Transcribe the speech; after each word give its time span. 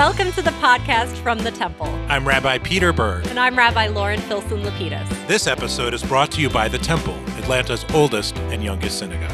Welcome 0.00 0.32
to 0.32 0.40
the 0.40 0.50
podcast 0.52 1.14
from 1.18 1.36
the 1.40 1.50
Temple. 1.50 1.86
I'm 2.08 2.26
Rabbi 2.26 2.56
Peter 2.56 2.90
Berg. 2.90 3.26
And 3.26 3.38
I'm 3.38 3.54
Rabbi 3.54 3.88
Loren 3.88 4.18
Filson 4.18 4.62
Lapidus. 4.62 5.06
This 5.26 5.46
episode 5.46 5.92
is 5.92 6.02
brought 6.02 6.32
to 6.32 6.40
you 6.40 6.48
by 6.48 6.68
the 6.68 6.78
Temple, 6.78 7.12
Atlanta's 7.36 7.84
oldest 7.92 8.34
and 8.38 8.64
youngest 8.64 8.98
synagogue. 8.98 9.30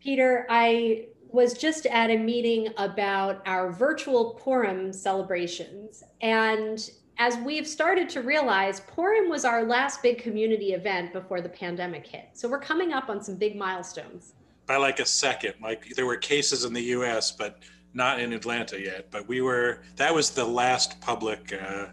Peter, 0.00 0.46
I 0.48 1.08
was 1.28 1.52
just 1.52 1.84
at 1.84 2.08
a 2.08 2.16
meeting 2.16 2.68
about 2.78 3.42
our 3.44 3.70
virtual 3.70 4.40
Purim 4.42 4.94
celebrations. 4.94 6.02
And 6.22 6.90
as 7.20 7.36
we've 7.36 7.68
started 7.68 8.08
to 8.08 8.22
realize, 8.22 8.80
Purim 8.80 9.28
was 9.28 9.44
our 9.44 9.62
last 9.62 10.02
big 10.02 10.18
community 10.18 10.72
event 10.72 11.12
before 11.12 11.42
the 11.42 11.50
pandemic 11.50 12.06
hit. 12.06 12.30
So 12.32 12.48
we're 12.48 12.60
coming 12.60 12.94
up 12.94 13.10
on 13.10 13.22
some 13.22 13.36
big 13.36 13.56
milestones. 13.56 14.32
By 14.66 14.78
like 14.78 15.00
a 15.00 15.04
second, 15.04 15.54
like 15.62 15.94
there 15.94 16.06
were 16.06 16.16
cases 16.16 16.64
in 16.64 16.72
the 16.72 16.82
US, 16.96 17.30
but 17.30 17.58
not 17.92 18.20
in 18.20 18.32
Atlanta 18.32 18.80
yet. 18.80 19.10
But 19.10 19.28
we 19.28 19.42
were, 19.42 19.82
that 19.96 20.14
was 20.14 20.30
the 20.30 20.44
last 20.44 20.98
public. 21.02 21.52
Uh... 21.52 21.88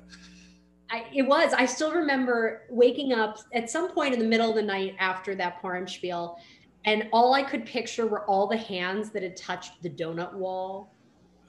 I, 0.89 1.05
it 1.13 1.23
was. 1.23 1.51
I 1.51 1.65
still 1.65 1.91
remember 1.91 2.61
waking 2.69 3.11
up 3.11 3.39
at 3.53 3.69
some 3.69 3.91
point 3.91 4.13
in 4.13 4.19
the 4.19 4.25
middle 4.25 4.49
of 4.49 4.55
the 4.55 4.63
night 4.63 4.95
after 4.97 5.35
that 5.35 5.61
Purim 5.61 5.89
spiel 5.89 6.39
and 6.85 7.09
all 7.11 7.33
I 7.33 7.43
could 7.43 7.65
picture 7.65 8.07
were 8.07 8.23
all 8.29 8.47
the 8.47 8.55
hands 8.55 9.09
that 9.09 9.21
had 9.21 9.35
touched 9.35 9.83
the 9.83 9.89
donut 9.89 10.33
wall. 10.33 10.93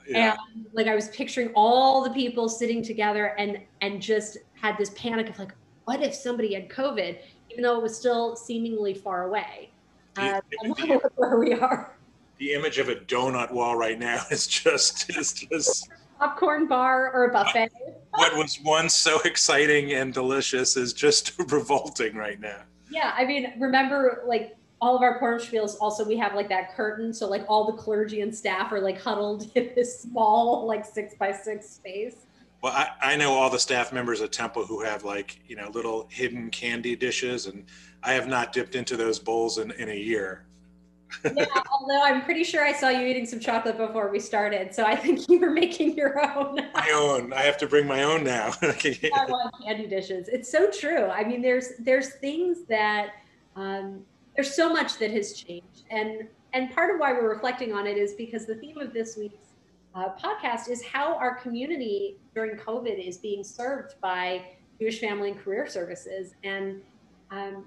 Yeah. 0.09 0.37
And 0.55 0.67
like 0.73 0.87
I 0.87 0.95
was 0.95 1.09
picturing 1.09 1.51
all 1.55 2.03
the 2.03 2.11
people 2.11 2.49
sitting 2.49 2.83
together 2.83 3.35
and 3.39 3.61
and 3.81 4.01
just 4.01 4.39
had 4.55 4.77
this 4.79 4.91
panic 4.91 5.29
of 5.29 5.39
like, 5.39 5.55
what 5.85 6.03
if 6.03 6.15
somebody 6.15 6.55
had 6.55 6.69
COVID, 6.69 7.19
even 7.51 7.63
though 7.63 7.77
it 7.77 7.83
was 7.83 7.97
still 7.97 8.37
seemingly 8.37 8.95
far 8.95 9.25
away. 9.25 9.71
Uh, 10.17 10.41
the, 10.51 11.11
where 11.17 11.39
we 11.39 11.53
are. 11.55 11.95
The 12.39 12.55
image 12.55 12.79
of 12.79 12.89
a 12.89 12.97
donut 12.97 13.53
wall 13.53 13.77
right 13.77 13.99
now 13.99 14.23
is 14.31 14.47
just 14.47 15.11
is 15.17 15.33
just 15.33 15.91
popcorn 16.19 16.67
bar 16.67 17.13
or 17.13 17.27
a 17.27 17.33
buffet. 17.33 17.71
what 18.11 18.37
was 18.37 18.59
once 18.65 18.95
so 18.95 19.21
exciting 19.21 19.93
and 19.93 20.13
delicious 20.13 20.77
is 20.77 20.93
just 20.93 21.33
revolting 21.51 22.17
right 22.17 22.41
now. 22.41 22.63
Yeah, 22.91 23.13
I 23.17 23.25
mean, 23.25 23.53
remember 23.59 24.25
like 24.27 24.57
all 24.81 24.97
of 24.97 25.03
our 25.03 25.19
Purim 25.19 25.39
spiels 25.39 25.77
also 25.81 26.05
we 26.05 26.17
have 26.17 26.35
like 26.35 26.49
that 26.49 26.75
curtain 26.75 27.13
so 27.13 27.29
like 27.29 27.45
all 27.49 27.67
the 27.67 27.73
clergy 27.73 28.21
and 28.21 28.35
staff 28.35 28.73
are 28.73 28.81
like 28.81 29.01
huddled 29.01 29.51
in 29.55 29.71
this 29.75 30.01
small 30.01 30.67
like 30.67 30.85
six 30.85 31.15
by 31.15 31.33
six 31.33 31.69
space. 31.69 32.27
Well 32.63 32.73
I, 32.73 32.89
I 33.01 33.17
know 33.17 33.33
all 33.33 33.51
the 33.51 33.59
staff 33.59 33.93
members 33.93 34.21
at 34.21 34.33
temple 34.33 34.65
who 34.67 34.83
have 34.83 35.05
like 35.05 35.41
you 35.47 35.57
know 35.57 35.71
little 35.71 36.07
hidden 36.11 36.51
candy 36.51 36.97
dishes 36.97 37.47
and 37.47 37.65
i 38.03 38.13
have 38.13 38.29
not 38.29 38.53
dipped 38.53 38.75
into 38.75 38.97
those 38.97 39.19
bowls 39.19 39.59
in, 39.59 39.71
in 39.73 39.89
a 39.89 39.97
year. 39.97 40.45
Yeah 41.35 41.47
although 41.73 42.03
i'm 42.03 42.23
pretty 42.23 42.45
sure 42.45 42.63
i 42.63 42.73
saw 42.73 42.91
you 42.91 43.07
eating 43.07 43.25
some 43.25 43.41
chocolate 43.41 43.79
before 43.79 44.11
we 44.11 44.21
started 44.21 44.75
so 44.75 44.85
i 44.85 44.95
think 44.95 45.27
you 45.31 45.41
were 45.41 45.51
making 45.51 45.97
your 45.97 46.21
own. 46.37 46.57
My 46.75 46.91
own. 46.93 47.33
I 47.33 47.41
have 47.43 47.57
to 47.59 47.67
bring 47.67 47.87
my 47.87 48.03
own 48.03 48.25
now. 48.25 48.53
I 48.61 49.25
want 49.27 49.55
candy 49.65 49.87
dishes. 49.87 50.29
It's 50.29 50.51
so 50.51 50.71
true. 50.71 51.07
I 51.07 51.25
mean 51.25 51.41
there's 51.41 51.71
there's 51.79 52.17
things 52.17 52.65
that 52.69 53.15
um, 53.57 54.05
there's 54.39 54.55
so 54.55 54.73
much 54.73 54.99
that 54.99 55.11
has 55.11 55.33
changed. 55.33 55.83
And 55.91 56.29
and 56.53 56.71
part 56.71 56.95
of 56.95 57.01
why 57.01 57.13
we're 57.13 57.29
reflecting 57.29 57.73
on 57.73 57.89
it 57.89 57.99
is 57.99 58.15
because 58.15 58.47
the 58.47 58.55
theme 58.55 58.79
of 58.79 58.93
this 58.93 59.17
week's 59.17 59.55
uh, 59.97 60.11
podcast 60.11 60.71
is 60.71 60.81
how 60.85 61.17
our 61.17 61.35
community 61.35 62.19
during 62.37 62.57
covid 62.57 63.05
is 63.05 63.19
being 63.19 63.43
served 63.43 63.97
by 64.01 64.45
jewish 64.79 65.01
family 65.01 65.33
and 65.33 65.41
career 65.41 65.67
services. 65.67 66.35
And 66.45 66.81
um, 67.33 67.67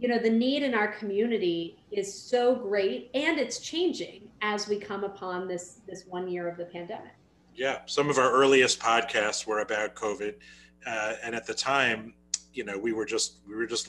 you 0.00 0.08
know 0.08 0.18
the 0.18 0.30
need 0.30 0.64
in 0.64 0.74
our 0.74 0.88
community 0.88 1.78
is 1.92 2.12
so 2.12 2.52
great 2.52 3.10
and 3.14 3.38
it's 3.38 3.60
changing 3.60 4.28
as 4.42 4.66
we 4.66 4.76
come 4.76 5.04
upon 5.04 5.46
this 5.46 5.82
this 5.86 6.04
one 6.06 6.26
year 6.28 6.48
of 6.48 6.56
the 6.56 6.64
pandemic. 6.64 7.14
Yeah 7.54 7.78
some 7.86 8.10
of 8.10 8.18
our 8.18 8.32
earliest 8.32 8.80
podcasts 8.80 9.46
were 9.46 9.60
about 9.60 9.94
covid 9.94 10.34
uh, 10.84 11.12
and 11.22 11.36
at 11.36 11.46
the 11.46 11.54
time 11.54 12.14
you 12.52 12.64
know 12.64 12.76
we 12.76 12.92
were 12.92 13.06
just 13.06 13.38
we 13.48 13.54
were 13.54 13.66
just 13.66 13.88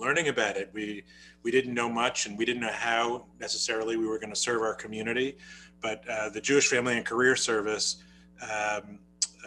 learning 0.00 0.28
about 0.28 0.56
it. 0.56 0.70
We 0.72 1.04
we 1.42 1.50
didn't 1.50 1.74
know 1.74 1.88
much, 1.88 2.26
and 2.26 2.36
we 2.36 2.44
didn't 2.44 2.62
know 2.62 2.72
how 2.72 3.26
necessarily 3.38 3.96
we 3.96 4.06
were 4.06 4.18
going 4.18 4.32
to 4.32 4.40
serve 4.40 4.62
our 4.62 4.74
community. 4.74 5.36
But 5.80 6.02
uh, 6.08 6.30
the 6.30 6.40
Jewish 6.40 6.68
Family 6.68 6.96
and 6.96 7.06
Career 7.06 7.36
Service, 7.36 8.02
um, 8.42 8.98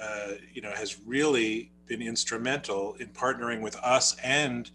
uh, 0.02 0.34
you 0.54 0.62
know, 0.62 0.72
has 0.72 1.00
really 1.06 1.72
been 1.86 2.02
instrumental 2.02 2.94
in 3.00 3.08
partnering 3.10 3.62
with 3.62 3.76
us 3.78 4.16
and 4.24 4.72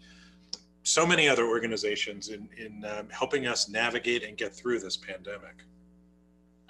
so 0.83 1.05
many 1.05 1.27
other 1.27 1.45
organizations 1.47 2.29
in 2.29 2.47
in 2.57 2.85
um, 2.85 3.09
helping 3.09 3.47
us 3.47 3.69
navigate 3.69 4.23
and 4.23 4.37
get 4.37 4.53
through 4.53 4.79
this 4.79 4.97
pandemic. 4.97 5.63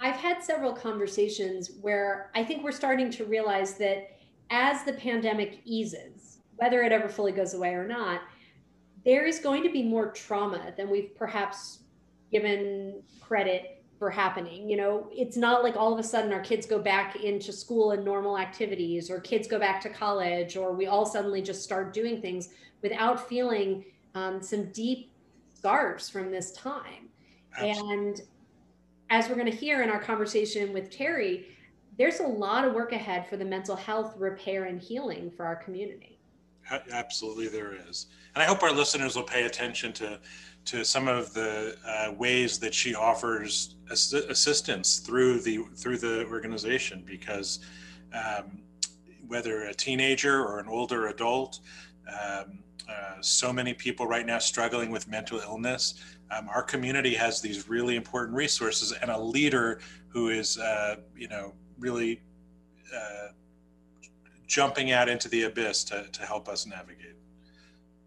I've 0.00 0.16
had 0.16 0.42
several 0.42 0.72
conversations 0.72 1.72
where 1.82 2.30
I 2.34 2.42
think 2.42 2.64
we're 2.64 2.72
starting 2.72 3.10
to 3.10 3.24
realize 3.24 3.74
that 3.74 4.18
as 4.50 4.82
the 4.84 4.94
pandemic 4.94 5.60
eases, 5.64 6.38
whether 6.56 6.82
it 6.82 6.90
ever 6.90 7.08
fully 7.08 7.32
goes 7.32 7.52
away 7.52 7.74
or 7.74 7.86
not, 7.86 8.22
there 9.04 9.26
is 9.26 9.38
going 9.38 9.62
to 9.62 9.70
be 9.70 9.82
more 9.82 10.10
trauma 10.10 10.72
than 10.76 10.90
we've 10.90 11.14
perhaps 11.16 11.80
given 12.30 13.02
credit 13.20 13.82
for 13.98 14.10
happening. 14.10 14.68
You 14.68 14.76
know, 14.76 15.08
it's 15.12 15.36
not 15.36 15.62
like 15.62 15.76
all 15.76 15.92
of 15.92 15.98
a 15.98 16.02
sudden 16.02 16.32
our 16.32 16.40
kids 16.40 16.66
go 16.66 16.78
back 16.78 17.16
into 17.16 17.52
school 17.52 17.92
and 17.92 18.04
normal 18.04 18.38
activities, 18.38 19.10
or 19.10 19.20
kids 19.20 19.46
go 19.46 19.58
back 19.58 19.80
to 19.82 19.90
college, 19.90 20.56
or 20.56 20.72
we 20.72 20.86
all 20.86 21.04
suddenly 21.06 21.42
just 21.42 21.62
start 21.62 21.92
doing 21.92 22.20
things 22.20 22.50
without 22.82 23.28
feeling 23.28 23.84
um, 24.14 24.42
some 24.42 24.72
deep 24.72 25.12
scars 25.54 26.08
from 26.08 26.30
this 26.30 26.52
time. 26.52 27.08
Absolutely. 27.56 27.92
And 27.92 28.22
as 29.10 29.28
we're 29.28 29.34
going 29.34 29.50
to 29.50 29.56
hear 29.56 29.82
in 29.82 29.90
our 29.90 30.00
conversation 30.00 30.72
with 30.72 30.90
Terri, 30.90 31.44
there's 31.98 32.20
a 32.20 32.26
lot 32.26 32.64
of 32.64 32.72
work 32.72 32.92
ahead 32.92 33.28
for 33.28 33.36
the 33.36 33.44
mental 33.44 33.76
health 33.76 34.14
repair 34.16 34.64
and 34.64 34.80
healing 34.80 35.30
for 35.30 35.44
our 35.44 35.56
community. 35.56 36.19
Absolutely, 36.92 37.48
there 37.48 37.74
is, 37.88 38.06
and 38.34 38.42
I 38.42 38.46
hope 38.46 38.62
our 38.62 38.72
listeners 38.72 39.16
will 39.16 39.24
pay 39.24 39.44
attention 39.44 39.92
to 39.94 40.20
to 40.66 40.84
some 40.84 41.08
of 41.08 41.32
the 41.32 41.76
uh, 41.86 42.12
ways 42.18 42.58
that 42.58 42.74
she 42.74 42.94
offers 42.94 43.76
ass- 43.90 44.12
assistance 44.12 44.98
through 44.98 45.40
the 45.40 45.64
through 45.76 45.98
the 45.98 46.26
organization 46.26 47.02
because 47.06 47.60
um, 48.12 48.62
whether 49.26 49.64
a 49.64 49.74
teenager 49.74 50.44
or 50.44 50.58
an 50.58 50.68
older 50.68 51.08
adult 51.08 51.60
um, 52.08 52.58
uh, 52.88 53.14
so 53.20 53.52
many 53.52 53.72
people 53.72 54.06
right 54.06 54.26
now 54.26 54.38
struggling 54.38 54.90
with 54.90 55.06
mental 55.06 55.38
illness. 55.38 55.94
Um, 56.30 56.48
our 56.48 56.62
community 56.62 57.14
has 57.14 57.40
these 57.40 57.68
really 57.68 57.96
important 57.96 58.36
resources 58.36 58.92
and 58.92 59.10
a 59.10 59.18
leader 59.18 59.80
who 60.08 60.28
is 60.28 60.58
uh, 60.58 60.96
you 61.16 61.28
know 61.28 61.54
really 61.78 62.20
uh, 62.94 63.28
jumping 64.50 64.90
out 64.90 65.08
into 65.08 65.28
the 65.28 65.44
abyss 65.44 65.84
to, 65.84 66.04
to 66.10 66.22
help 66.26 66.48
us 66.48 66.66
navigate. 66.66 67.14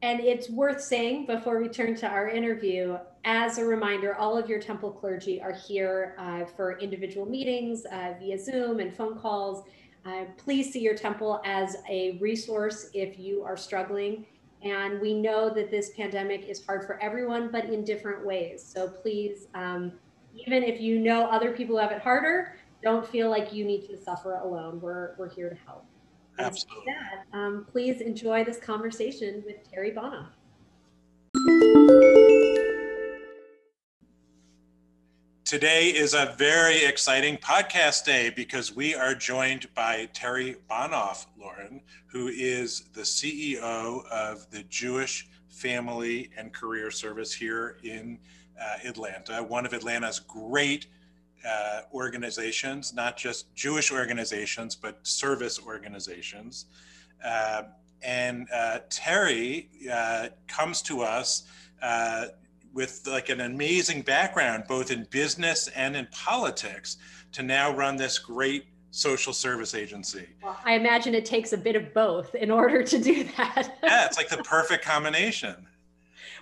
And 0.01 0.19
it's 0.19 0.49
worth 0.49 0.81
saying 0.81 1.25
before 1.25 1.61
we 1.61 1.69
turn 1.69 1.95
to 1.95 2.07
our 2.07 2.27
interview, 2.27 2.97
as 3.23 3.57
a 3.57 3.63
reminder, 3.63 4.15
all 4.15 4.37
of 4.37 4.49
your 4.49 4.59
temple 4.59 4.91
clergy 4.91 5.41
are 5.41 5.53
here 5.53 6.15
uh, 6.19 6.43
for 6.43 6.77
individual 6.79 7.25
meetings 7.25 7.85
uh, 7.85 8.13
via 8.19 8.37
Zoom 8.37 8.81
and 8.81 8.93
phone 8.93 9.17
calls. 9.17 9.63
Uh, 10.05 10.25
please 10.35 10.73
see 10.73 10.81
your 10.81 10.95
temple 10.95 11.41
as 11.45 11.77
a 11.89 12.17
resource 12.19 12.89
if 12.93 13.17
you 13.17 13.41
are 13.43 13.55
struggling. 13.55 14.25
And 14.61 14.99
we 14.99 15.13
know 15.13 15.49
that 15.49 15.71
this 15.71 15.91
pandemic 15.95 16.49
is 16.49 16.65
hard 16.65 16.85
for 16.85 17.01
everyone, 17.01 17.49
but 17.49 17.65
in 17.65 17.85
different 17.85 18.25
ways. 18.25 18.61
So 18.61 18.89
please, 18.89 19.47
um, 19.55 19.93
even 20.35 20.63
if 20.63 20.81
you 20.81 20.99
know 20.99 21.27
other 21.27 21.53
people 21.53 21.77
who 21.77 21.81
have 21.81 21.93
it 21.93 22.01
harder, 22.01 22.57
don't 22.81 23.07
feel 23.07 23.29
like 23.29 23.53
you 23.53 23.63
need 23.63 23.87
to 23.87 23.95
suffer 23.95 24.33
alone. 24.33 24.81
We're, 24.81 25.15
we're 25.17 25.29
here 25.29 25.49
to 25.49 25.55
help. 25.65 25.85
Absolutely. 26.39 26.83
That, 26.85 27.37
um, 27.37 27.65
please 27.69 28.01
enjoy 28.01 28.43
this 28.43 28.57
conversation 28.57 29.43
with 29.45 29.57
Terri 29.71 29.93
Bonoff. 29.93 30.27
Today 35.45 35.89
is 35.89 36.15
a 36.15 36.33
very 36.37 36.83
exciting 36.83 37.37
podcast 37.37 38.05
day 38.05 38.31
because 38.35 38.75
we 38.75 38.95
are 38.95 39.13
joined 39.13 39.71
by 39.75 40.09
Terri 40.11 40.55
Bonoff, 40.67 41.27
Loren, 41.37 41.81
who 42.07 42.27
is 42.29 42.85
the 42.93 43.01
CEO 43.01 44.03
of 44.07 44.49
the 44.49 44.63
Jewish 44.63 45.27
Family 45.49 46.31
and 46.37 46.51
Career 46.51 46.89
Service 46.89 47.31
here 47.31 47.77
in 47.83 48.17
uh, 48.59 48.77
Atlanta, 48.83 49.43
one 49.43 49.65
of 49.65 49.73
Atlanta's 49.73 50.19
great 50.19 50.87
uh, 51.47 51.81
organizations, 51.93 52.93
not 52.93 53.17
just 53.17 53.53
Jewish 53.55 53.91
organizations, 53.91 54.75
but 54.75 54.99
service 55.05 55.59
organizations. 55.65 56.65
Uh, 57.23 57.63
and 58.01 58.47
uh, 58.53 58.79
Terri 58.89 59.67
uh, 59.89 60.29
comes 60.47 60.81
to 60.83 61.01
us 61.01 61.43
uh, 61.81 62.27
with 62.73 63.03
like 63.07 63.29
an 63.29 63.41
amazing 63.41 64.01
background, 64.01 64.65
both 64.67 64.91
in 64.91 65.07
business 65.09 65.69
and 65.69 65.95
in 65.95 66.07
politics, 66.11 66.97
to 67.31 67.43
now 67.43 67.75
run 67.75 67.95
this 67.95 68.19
great 68.19 68.65
social 68.91 69.33
service 69.33 69.73
agency. 69.73 70.27
Well, 70.43 70.57
I 70.63 70.75
imagine 70.75 71.15
it 71.15 71.25
takes 71.25 71.53
a 71.53 71.57
bit 71.57 71.75
of 71.75 71.93
both 71.93 72.35
in 72.35 72.51
order 72.51 72.83
to 72.83 72.99
do 72.99 73.23
that. 73.37 73.77
yeah, 73.83 74.05
it's 74.05 74.17
like 74.17 74.29
the 74.29 74.37
perfect 74.43 74.85
combination. 74.85 75.67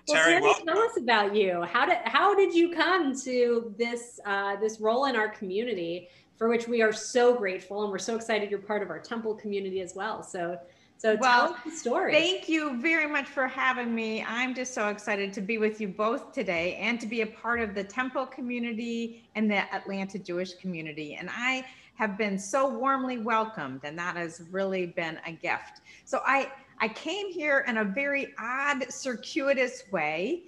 Well, 0.07 0.17
Terri, 0.17 0.41
well, 0.41 0.55
tell 0.65 0.79
us 0.79 0.97
about 0.97 1.35
you. 1.35 1.61
How 1.63 1.85
did 1.85 1.97
how 2.05 2.35
did 2.35 2.53
you 2.53 2.71
come 2.71 3.19
to 3.21 3.73
this 3.77 4.19
uh, 4.25 4.55
this 4.57 4.79
role 4.79 5.05
in 5.05 5.15
our 5.15 5.29
community, 5.29 6.09
for 6.37 6.49
which 6.49 6.67
we 6.67 6.81
are 6.81 6.93
so 6.93 7.35
grateful, 7.35 7.83
and 7.83 7.91
we're 7.91 7.99
so 7.99 8.15
excited 8.15 8.49
you're 8.49 8.59
part 8.59 8.81
of 8.81 8.89
our 8.89 8.99
temple 8.99 9.35
community 9.35 9.81
as 9.81 9.93
well. 9.95 10.23
So 10.23 10.57
so 11.01 11.17
well, 11.19 11.47
tell 11.47 11.55
us 11.55 11.63
the 11.65 11.71
story. 11.71 12.13
Thank 12.13 12.47
you 12.47 12.79
very 12.79 13.07
much 13.07 13.25
for 13.25 13.47
having 13.47 13.95
me. 13.95 14.23
I'm 14.23 14.53
just 14.53 14.75
so 14.75 14.89
excited 14.89 15.33
to 15.33 15.41
be 15.41 15.57
with 15.57 15.81
you 15.81 15.87
both 15.87 16.31
today 16.31 16.75
and 16.75 16.99
to 17.01 17.07
be 17.07 17.21
a 17.21 17.25
part 17.25 17.59
of 17.59 17.73
the 17.73 17.83
Temple 17.83 18.27
community 18.27 19.27
and 19.33 19.49
the 19.49 19.73
Atlanta 19.73 20.19
Jewish 20.19 20.53
community. 20.53 21.15
And 21.15 21.27
I 21.31 21.65
have 21.95 22.19
been 22.19 22.37
so 22.37 22.69
warmly 22.69 23.17
welcomed, 23.17 23.81
and 23.83 23.97
that 23.97 24.15
has 24.15 24.43
really 24.51 24.85
been 24.85 25.19
a 25.25 25.31
gift. 25.31 25.81
So 26.05 26.21
I 26.23 26.51
I 26.81 26.87
came 26.87 27.31
here 27.31 27.63
in 27.67 27.77
a 27.77 27.85
very 27.85 28.33
odd, 28.39 28.91
circuitous 28.91 29.83
way. 29.91 30.41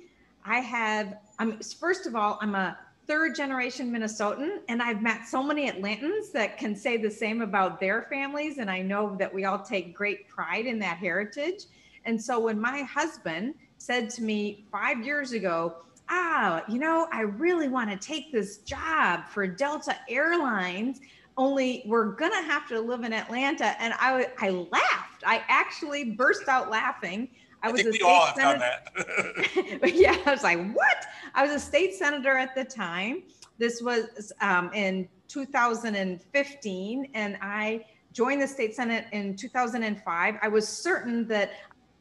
I 0.43 0.59
have, 0.59 1.19
I'm 1.37 1.59
first 1.59 2.07
of 2.07 2.15
all, 2.15 2.39
I'm 2.41 2.55
a 2.55 2.75
third 3.05 3.35
generation 3.35 3.91
Minnesotan, 3.91 4.61
and 4.67 4.81
I've 4.81 5.03
met 5.03 5.27
so 5.27 5.43
many 5.43 5.69
Atlantans 5.69 6.31
that 6.31 6.57
can 6.57 6.75
say 6.75 6.97
the 6.97 7.11
same 7.11 7.43
about 7.43 7.79
their 7.79 8.07
families. 8.09 8.57
And 8.57 8.71
I 8.71 8.81
know 8.81 9.15
that 9.19 9.31
we 9.31 9.45
all 9.45 9.59
take 9.59 9.95
great 9.95 10.27
pride 10.27 10.65
in 10.65 10.79
that 10.79 10.97
heritage. 10.97 11.65
And 12.05 12.19
so 12.19 12.39
when 12.39 12.59
my 12.59 12.81
husband 12.81 13.53
said 13.77 14.09
to 14.11 14.23
me 14.23 14.65
five 14.71 15.05
years 15.05 15.33
ago, 15.33 15.75
Ah, 16.09 16.63
you 16.67 16.79
know, 16.79 17.07
I 17.13 17.21
really 17.21 17.69
want 17.69 17.89
to 17.91 18.07
take 18.07 18.31
this 18.31 18.57
job 18.57 19.27
for 19.27 19.45
Delta 19.45 19.95
Airlines, 20.09 20.99
only 21.37 21.83
we're 21.85 22.11
gonna 22.11 22.41
have 22.41 22.67
to 22.69 22.79
live 22.79 23.03
in 23.03 23.13
Atlanta. 23.13 23.79
And 23.81 23.93
I, 23.99 24.29
I 24.39 24.49
laughed. 24.49 25.02
I 25.25 25.43
actually 25.47 26.11
burst 26.11 26.47
out 26.47 26.69
laughing. 26.69 27.29
I, 27.61 27.69
I 27.69 27.71
was 27.71 27.85
a 27.85 27.91
we 27.91 28.01
all 28.01 28.25
have 28.25 28.35
senator. 28.35 28.59
done 28.59 29.79
that. 29.81 29.95
yeah, 29.95 30.17
I 30.25 30.31
was 30.31 30.43
like, 30.43 30.73
what? 30.73 31.05
I 31.33 31.43
was 31.43 31.51
a 31.51 31.59
state 31.59 31.95
senator 31.95 32.37
at 32.37 32.55
the 32.55 32.65
time. 32.65 33.23
This 33.57 33.81
was 33.81 34.33
um, 34.41 34.71
in 34.73 35.07
2015, 35.27 37.09
and 37.13 37.37
I 37.41 37.85
joined 38.11 38.41
the 38.41 38.47
state 38.47 38.75
senate 38.75 39.05
in 39.11 39.35
2005. 39.35 40.35
I 40.41 40.47
was 40.47 40.67
certain 40.67 41.27
that 41.27 41.51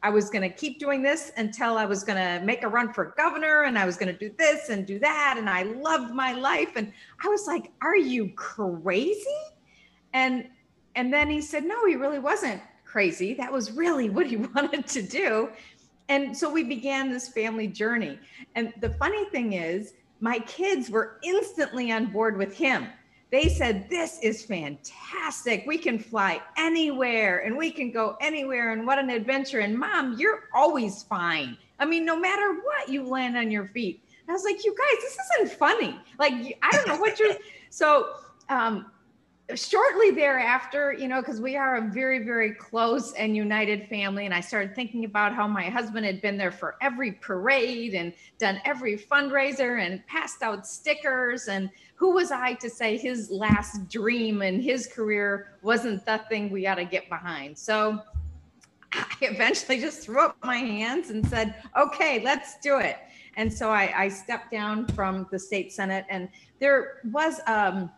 I 0.03 0.09
was 0.09 0.29
going 0.29 0.41
to 0.41 0.49
keep 0.49 0.79
doing 0.79 1.01
this 1.01 1.31
until 1.37 1.77
I 1.77 1.85
was 1.85 2.03
going 2.03 2.17
to 2.17 2.45
make 2.45 2.63
a 2.63 2.67
run 2.67 2.91
for 2.91 3.13
governor 3.17 3.63
and 3.63 3.79
I 3.79 3.85
was 3.85 3.95
going 3.95 4.11
to 4.11 4.19
do 4.19 4.33
this 4.37 4.67
and 4.67 4.85
do 4.85 4.99
that. 4.99 5.35
And 5.37 5.49
I 5.49 5.63
loved 5.63 6.13
my 6.13 6.33
life. 6.33 6.73
And 6.75 6.91
I 7.23 7.29
was 7.29 7.47
like, 7.47 7.71
are 7.81 7.95
you 7.95 8.29
crazy? 8.35 9.23
And, 10.11 10.49
and 10.95 11.11
then 11.11 11.29
he 11.29 11.41
said, 11.41 11.63
no, 11.63 11.85
he 11.85 11.95
really 11.95 12.19
wasn't 12.19 12.61
crazy. 12.93 13.33
That 13.33 13.51
was 13.51 13.71
really 13.71 14.09
what 14.17 14.27
he 14.27 14.37
wanted 14.55 14.87
to 14.87 15.01
do. 15.01 15.49
And 16.09 16.37
so 16.37 16.49
we 16.51 16.63
began 16.63 17.11
this 17.11 17.27
family 17.29 17.67
journey. 17.67 18.19
And 18.55 18.71
the 18.79 18.91
funny 18.91 19.25
thing 19.25 19.53
is, 19.53 19.93
my 20.19 20.39
kids 20.39 20.89
were 20.89 21.19
instantly 21.23 21.91
on 21.91 22.05
board 22.05 22.37
with 22.37 22.55
him. 22.55 22.87
They 23.31 23.49
said, 23.49 23.89
This 23.89 24.19
is 24.21 24.45
fantastic. 24.45 25.63
We 25.65 25.77
can 25.77 25.97
fly 25.97 26.39
anywhere 26.55 27.39
and 27.39 27.57
we 27.57 27.71
can 27.71 27.91
go 27.91 28.15
anywhere. 28.21 28.73
And 28.73 28.85
what 28.85 28.99
an 28.99 29.09
adventure. 29.09 29.59
And 29.59 29.77
mom, 29.77 30.15
you're 30.19 30.43
always 30.53 31.03
fine. 31.03 31.57
I 31.79 31.85
mean, 31.85 32.05
no 32.05 32.17
matter 32.17 32.53
what, 32.53 32.87
you 32.87 33.03
land 33.05 33.35
on 33.35 33.49
your 33.49 33.67
feet. 33.69 34.03
And 34.21 34.29
I 34.29 34.33
was 34.33 34.43
like, 34.43 34.63
You 34.63 34.75
guys, 34.77 35.01
this 35.01 35.17
isn't 35.41 35.57
funny. 35.57 35.99
Like, 36.19 36.57
I 36.61 36.71
don't 36.71 36.87
know 36.87 36.97
what 36.97 37.19
you're. 37.19 37.35
So, 37.69 38.17
um, 38.49 38.91
shortly 39.55 40.11
thereafter, 40.11 40.93
you 40.93 41.07
know, 41.07 41.19
because 41.19 41.41
we 41.41 41.57
are 41.57 41.75
a 41.75 41.81
very, 41.81 42.23
very 42.23 42.53
close 42.53 43.13
and 43.13 43.35
united 43.35 43.87
family. 43.87 44.25
And 44.25 44.33
I 44.33 44.39
started 44.39 44.73
thinking 44.73 45.03
about 45.03 45.33
how 45.33 45.47
my 45.47 45.65
husband 45.65 46.05
had 46.05 46.21
been 46.21 46.37
there 46.37 46.51
for 46.51 46.75
every 46.81 47.11
parade 47.13 47.93
and 47.93 48.13
done 48.39 48.61
every 48.63 48.97
fundraiser 48.97 49.85
and 49.85 50.05
passed 50.07 50.41
out 50.41 50.65
stickers. 50.65 51.49
And 51.49 51.69
who 51.95 52.11
was 52.11 52.31
I 52.31 52.53
to 52.55 52.69
say 52.69 52.97
his 52.97 53.29
last 53.29 53.89
dream 53.89 54.41
and 54.41 54.63
his 54.63 54.87
career 54.87 55.57
wasn't 55.61 56.05
the 56.05 56.21
thing 56.29 56.49
we 56.49 56.63
got 56.63 56.75
to 56.75 56.85
get 56.85 57.09
behind? 57.09 57.57
So 57.57 57.99
I 58.93 59.05
eventually 59.21 59.79
just 59.79 60.03
threw 60.03 60.21
up 60.21 60.37
my 60.43 60.57
hands 60.57 61.09
and 61.09 61.27
said, 61.27 61.55
okay, 61.77 62.23
let's 62.23 62.59
do 62.59 62.77
it. 62.77 62.97
And 63.35 63.51
so 63.51 63.71
I, 63.71 63.93
I 64.03 64.07
stepped 64.09 64.51
down 64.51 64.87
from 64.87 65.27
the 65.31 65.39
state 65.39 65.73
Senate. 65.73 66.05
And 66.09 66.29
there 66.59 66.99
was, 67.11 67.41
um, 67.47 67.91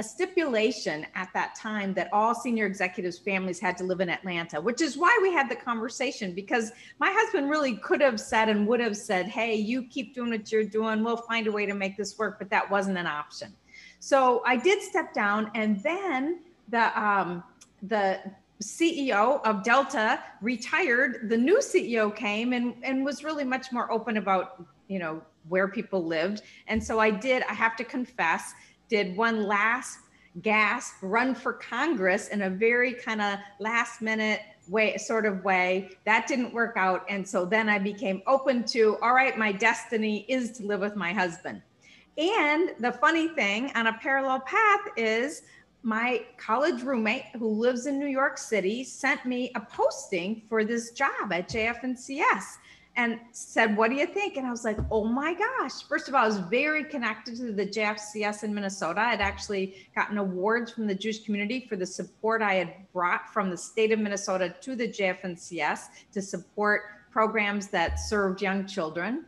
a 0.00 0.02
stipulation 0.02 1.06
at 1.14 1.28
that 1.34 1.54
time 1.54 1.92
that 1.92 2.08
all 2.10 2.34
senior 2.34 2.64
executives' 2.64 3.18
families 3.18 3.60
had 3.60 3.76
to 3.76 3.84
live 3.84 4.00
in 4.00 4.08
Atlanta, 4.08 4.58
which 4.58 4.80
is 4.80 4.96
why 4.96 5.16
we 5.20 5.30
had 5.30 5.50
the 5.50 5.54
conversation 5.54 6.34
because 6.34 6.72
my 6.98 7.12
husband 7.14 7.50
really 7.50 7.76
could 7.76 8.00
have 8.00 8.18
said 8.18 8.48
and 8.48 8.66
would 8.66 8.80
have 8.80 8.96
said, 8.96 9.28
Hey, 9.28 9.54
you 9.54 9.82
keep 9.82 10.14
doing 10.14 10.30
what 10.30 10.50
you're 10.50 10.64
doing. 10.64 11.04
We'll 11.04 11.18
find 11.18 11.46
a 11.46 11.52
way 11.52 11.66
to 11.66 11.74
make 11.74 11.98
this 11.98 12.18
work. 12.18 12.38
But 12.38 12.48
that 12.48 12.70
wasn't 12.70 12.96
an 12.96 13.06
option. 13.06 13.54
So 13.98 14.42
I 14.46 14.56
did 14.56 14.82
step 14.82 15.12
down. 15.12 15.50
And 15.54 15.82
then 15.82 16.40
the, 16.70 16.98
um, 16.98 17.44
the 17.82 18.20
CEO 18.62 19.42
of 19.44 19.62
Delta 19.62 20.24
retired. 20.40 21.28
The 21.28 21.36
new 21.36 21.58
CEO 21.58 22.16
came 22.16 22.54
and, 22.54 22.74
and 22.82 23.04
was 23.04 23.22
really 23.22 23.44
much 23.44 23.70
more 23.70 23.92
open 23.92 24.16
about, 24.16 24.64
you 24.88 24.98
know, 24.98 25.20
where 25.48 25.68
people 25.68 26.04
lived. 26.04 26.42
And 26.68 26.82
so 26.82 26.98
I 26.98 27.10
did, 27.10 27.42
I 27.48 27.54
have 27.54 27.76
to 27.76 27.84
confess, 27.84 28.54
did 28.90 29.16
one 29.16 29.46
last 29.46 30.00
gasp 30.42 30.96
run 31.02 31.34
for 31.34 31.54
Congress 31.54 32.28
in 32.28 32.42
a 32.42 32.50
very 32.50 32.92
kind 32.92 33.22
of 33.22 33.38
last 33.58 34.02
minute 34.02 34.40
way, 34.68 34.96
sort 34.96 35.26
of 35.26 35.42
way. 35.44 35.90
That 36.04 36.26
didn't 36.26 36.52
work 36.52 36.76
out. 36.76 37.04
And 37.08 37.26
so 37.26 37.44
then 37.44 37.68
I 37.68 37.78
became 37.78 38.22
open 38.26 38.64
to, 38.66 38.98
all 39.02 39.14
right, 39.14 39.36
my 39.38 39.52
destiny 39.52 40.24
is 40.28 40.52
to 40.58 40.66
live 40.66 40.80
with 40.80 40.96
my 40.96 41.12
husband. 41.12 41.62
And 42.18 42.72
the 42.78 42.92
funny 42.92 43.28
thing 43.28 43.72
on 43.74 43.86
a 43.88 43.94
parallel 43.94 44.40
path 44.40 44.80
is 44.96 45.42
my 45.82 46.24
college 46.36 46.82
roommate 46.82 47.24
who 47.38 47.48
lives 47.48 47.86
in 47.86 47.98
New 47.98 48.06
York 48.06 48.36
City 48.36 48.84
sent 48.84 49.24
me 49.24 49.50
a 49.54 49.60
posting 49.60 50.42
for 50.48 50.64
this 50.64 50.90
job 50.90 51.32
at 51.32 51.48
JF&CS 51.48 52.58
and 53.00 53.18
said, 53.32 53.76
What 53.78 53.88
do 53.88 53.96
you 53.96 54.06
think? 54.06 54.36
And 54.36 54.46
I 54.46 54.50
was 54.50 54.64
like, 54.64 54.78
Oh 54.90 55.04
my 55.04 55.32
gosh. 55.32 55.82
First 55.88 56.08
of 56.08 56.14
all, 56.14 56.22
I 56.22 56.26
was 56.26 56.38
very 56.38 56.84
connected 56.84 57.36
to 57.36 57.52
the 57.52 57.66
JFCS 57.66 58.44
in 58.44 58.54
Minnesota. 58.54 59.00
I'd 59.00 59.22
actually 59.22 59.88
gotten 59.94 60.18
awards 60.18 60.70
from 60.70 60.86
the 60.86 60.94
Jewish 60.94 61.24
community 61.24 61.66
for 61.66 61.76
the 61.76 61.86
support 61.86 62.42
I 62.42 62.54
had 62.54 62.74
brought 62.92 63.32
from 63.32 63.48
the 63.48 63.56
state 63.56 63.90
of 63.90 63.98
Minnesota 63.98 64.54
to 64.60 64.76
the 64.76 64.86
JF&CS 64.86 65.88
to 66.12 66.20
support 66.20 66.82
programs 67.10 67.68
that 67.68 67.98
served 67.98 68.42
young 68.42 68.66
children. 68.66 69.24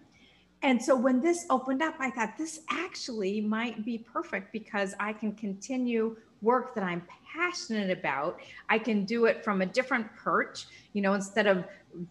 And 0.63 0.81
so 0.81 0.95
when 0.95 1.21
this 1.21 1.47
opened 1.49 1.83
up, 1.83 1.95
I 1.99 2.11
thought 2.11 2.37
this 2.37 2.61
actually 2.71 3.41
might 3.41 3.85
be 3.85 3.99
perfect 3.99 4.53
because 4.53 4.95
I 5.01 5.15
can 5.15 5.33
continue 5.33 6.17
work 6.43 6.75
that 6.75 6.85
I'm 6.85 7.03
passionate 7.35 7.97
about. 7.97 8.39
I 8.69 8.79
can 8.79 9.05
do 9.05 9.25
it 9.25 9.43
from 9.43 9.63
a 9.63 9.67
different 9.67 10.07
perch. 10.15 10.67
You 10.93 11.01
know, 11.01 11.15
instead 11.15 11.47
of 11.47 11.65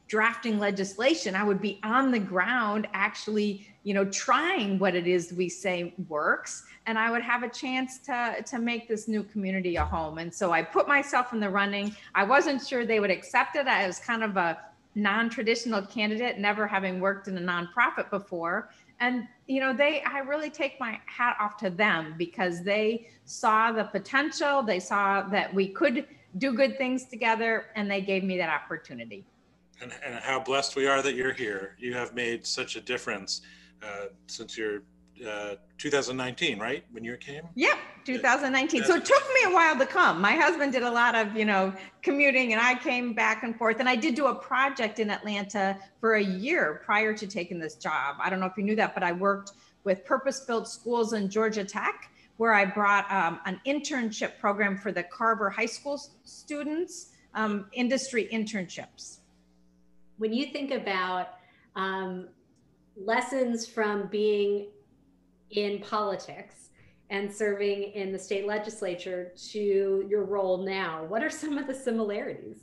drafting 0.08 0.60
legislation, 0.60 1.36
I 1.36 1.44
would 1.44 1.62
be 1.62 1.80
on 1.84 2.12
the 2.12 2.20
ground 2.20 2.88
actually, 2.94 3.68
you 3.84 3.94
know, 3.94 4.06
trying 4.06 4.80
what 4.80 4.96
it 4.96 5.08
is 5.08 5.34
we 5.34 5.50
say 5.50 5.94
works. 6.08 6.64
And 6.86 6.98
I 6.98 7.12
would 7.12 7.22
have 7.22 7.44
a 7.44 7.50
chance 7.50 8.00
to, 8.00 8.44
to 8.46 8.60
make 8.60 8.88
this 8.88 9.08
new 9.08 9.24
community 9.24 9.76
a 9.76 9.86
home. 9.86 10.18
And 10.18 10.34
so 10.34 10.52
I 10.52 10.62
put 10.62 10.88
myself 10.88 11.34
in 11.34 11.40
the 11.40 11.50
running. 11.50 11.96
I 12.16 12.24
wasn't 12.24 12.66
sure 12.66 12.86
they 12.86 13.00
would 13.00 13.12
accept 13.12 13.56
it. 13.56 13.68
I 13.68 13.88
was 13.88 14.00
kind 14.00 14.24
of 14.24 14.38
a 14.38 14.58
non-traditional 14.96 15.84
candidate, 15.84 16.38
never 16.38 16.68
having 16.68 17.00
worked 17.00 17.28
in 17.28 17.38
a 17.38 17.42
nonprofit 17.42 18.10
before. 18.10 18.70
And 19.00 19.28
you 19.48 19.60
know, 19.60 19.74
they 19.74 20.02
I 20.04 20.20
really 20.20 20.50
take 20.50 20.80
my 20.80 21.00
hat 21.06 21.36
off 21.40 21.58
to 21.58 21.70
them 21.70 22.16
because 22.18 22.64
they 22.64 23.08
saw 23.26 23.72
the 23.72 23.86
potential, 23.86 24.62
they 24.64 24.80
saw 24.80 25.24
that 25.30 25.54
we 25.54 25.68
could 25.68 26.06
do 26.38 26.54
good 26.54 26.78
things 26.78 27.06
together, 27.06 27.66
and 27.76 27.90
they 27.90 28.02
gave 28.02 28.24
me 28.24 28.38
that 28.38 28.50
opportunity. 28.50 29.26
And, 29.82 29.92
and 30.06 30.16
how 30.16 30.40
blessed 30.40 30.76
we 30.76 30.88
are 30.88 31.02
that 31.02 31.16
you're 31.16 31.34
here. 31.34 31.76
You 31.80 31.94
have 31.94 32.14
made 32.14 32.46
such 32.46 32.76
a 32.76 32.82
difference 32.82 33.42
uh, 33.82 34.08
since 34.28 34.58
you're 34.58 34.84
uh, 35.28 35.56
2019, 35.78 36.60
right? 36.60 36.84
When 36.92 37.04
you 37.04 37.16
came? 37.18 37.44
Yep, 37.56 37.78
2019. 38.06 38.84
So 38.84 38.96
it 38.96 39.06
took 39.06 39.24
me 39.34 39.52
a 39.52 39.54
while 39.54 39.78
to 39.78 39.86
come. 39.86 40.20
My 40.20 40.34
husband 40.34 40.72
did 40.72 40.84
a 40.84 40.92
lot 40.92 41.16
of, 41.16 41.36
you 41.36 41.46
know, 41.46 41.74
commuting 42.02 42.54
and 42.54 42.62
I 42.62 42.76
came 42.76 43.14
back 43.14 43.44
and 43.44 43.56
forth. 43.56 43.80
And 43.80 43.88
I 43.88 43.96
did 43.96 44.16
do 44.16 44.28
a 44.28 44.36
project 44.36 45.00
in 45.00 45.10
Atlanta 45.10 45.78
for 46.00 46.16
a 46.16 46.24
year 46.24 46.82
prior 46.86 47.14
to 47.14 47.28
taking 47.28 47.60
this 47.60 47.76
job. 47.76 48.18
I 48.20 48.30
don't 48.30 48.40
know 48.40 48.48
if 48.48 48.58
you 48.58 48.64
knew 48.64 48.76
that, 48.78 48.94
but 48.94 49.04
I 49.04 49.12
worked 49.12 49.54
with 49.84 50.06
purpose 50.06 50.42
built 50.42 50.68
schools 50.68 51.14
in 51.14 51.30
Georgia 51.30 51.64
Tech, 51.64 52.12
where 52.38 52.54
I 52.54 52.66
brought 52.66 53.12
um, 53.12 53.40
an 53.46 53.60
internship 53.68 54.40
program 54.40 54.78
for 54.78 54.92
the 54.92 55.04
Carver 55.04 55.50
High 55.50 55.66
School 55.66 56.02
students, 56.24 57.10
um, 57.34 57.66
industry 57.74 58.28
internships. 58.32 59.21
When 60.22 60.32
you 60.32 60.46
think 60.51 60.70
about 60.70 61.30
um, 61.75 62.28
lessons 62.96 63.66
from 63.66 64.06
being 64.06 64.68
in 65.50 65.80
politics 65.80 66.70
and 67.10 67.34
serving 67.34 67.92
in 67.94 68.12
the 68.12 68.20
state 68.20 68.46
legislature 68.46 69.32
to 69.50 70.06
your 70.08 70.24
role 70.24 70.63
now. 70.63 71.06
What 71.06 71.24
are 71.24 71.32
some 71.32 71.58
of 71.58 71.66
the 71.66 71.74
similarities? 71.74 72.58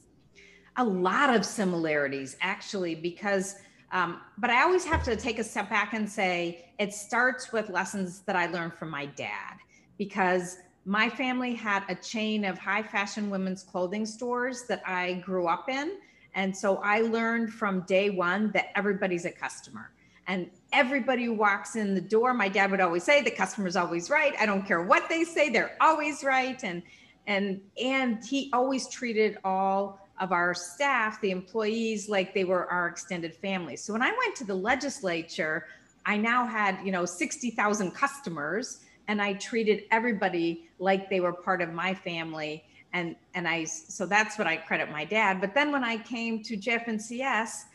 A 0.76 0.84
lot 0.84 1.34
of 1.34 1.44
similarities, 1.44 2.36
actually, 2.40 2.94
because 2.94 3.56
Um, 3.90 4.20
but 4.36 4.50
I 4.50 4.62
always 4.62 4.84
have 4.84 5.02
to 5.04 5.16
take 5.16 5.38
a 5.40 5.44
step 5.44 5.68
back 5.68 5.94
and 5.94 6.08
say 6.08 6.72
it 6.78 6.92
starts 6.92 7.52
with 7.52 7.70
lessons 7.70 8.20
that 8.26 8.36
I 8.36 8.46
learned 8.46 8.74
from 8.74 8.90
my 8.90 9.06
dad 9.06 9.54
because 9.96 10.58
my 10.84 11.08
family 11.08 11.54
had 11.54 11.82
a 11.88 11.94
chain 11.94 12.44
of 12.44 12.58
high 12.58 12.82
fashion 12.82 13.30
women's 13.30 13.62
clothing 13.64 14.06
stores 14.06 14.64
that 14.68 14.82
I 14.86 15.14
grew 15.14 15.48
up 15.48 15.68
in. 15.68 15.92
And 16.38 16.56
so 16.56 16.76
I 16.76 17.00
learned 17.00 17.52
from 17.52 17.80
day 17.80 18.10
one 18.10 18.52
that 18.52 18.66
everybody's 18.76 19.24
a 19.24 19.30
customer. 19.30 19.90
And 20.28 20.48
everybody 20.72 21.24
who 21.24 21.34
walks 21.34 21.74
in 21.74 21.96
the 21.96 22.00
door, 22.00 22.32
my 22.32 22.48
dad 22.48 22.70
would 22.70 22.80
always 22.80 23.02
say, 23.02 23.22
the 23.22 23.30
customer's 23.32 23.74
always 23.74 24.08
right. 24.08 24.34
I 24.38 24.46
don't 24.46 24.64
care 24.64 24.80
what 24.80 25.08
they 25.08 25.24
say, 25.24 25.50
they're 25.50 25.76
always 25.80 26.22
right. 26.22 26.62
And 26.62 26.84
and 27.26 27.60
and 27.82 28.24
he 28.24 28.50
always 28.52 28.88
treated 28.88 29.38
all 29.42 29.98
of 30.20 30.30
our 30.30 30.54
staff, 30.54 31.20
the 31.20 31.32
employees, 31.32 32.08
like 32.08 32.34
they 32.34 32.44
were 32.44 32.70
our 32.70 32.86
extended 32.86 33.34
family. 33.34 33.74
So 33.74 33.92
when 33.92 34.02
I 34.02 34.12
went 34.12 34.36
to 34.36 34.44
the 34.44 34.54
legislature, 34.54 35.66
I 36.06 36.16
now 36.16 36.46
had, 36.46 36.78
you 36.84 36.92
know, 36.92 37.04
60,000 37.04 37.90
customers 37.90 38.78
and 39.08 39.20
I 39.20 39.32
treated 39.34 39.84
everybody 39.90 40.68
like 40.78 41.10
they 41.10 41.18
were 41.18 41.32
part 41.32 41.62
of 41.62 41.72
my 41.72 41.94
family. 41.94 42.64
And, 42.98 43.14
and 43.34 43.46
I, 43.46 43.62
so 43.62 44.06
that's 44.06 44.38
what 44.38 44.48
I 44.48 44.56
credit 44.56 44.90
my 44.90 45.04
dad. 45.04 45.40
But 45.40 45.54
then 45.54 45.70
when 45.70 45.84
I 45.84 45.98
came 45.98 46.42
to 46.42 46.56
JF&CS, 46.56 47.66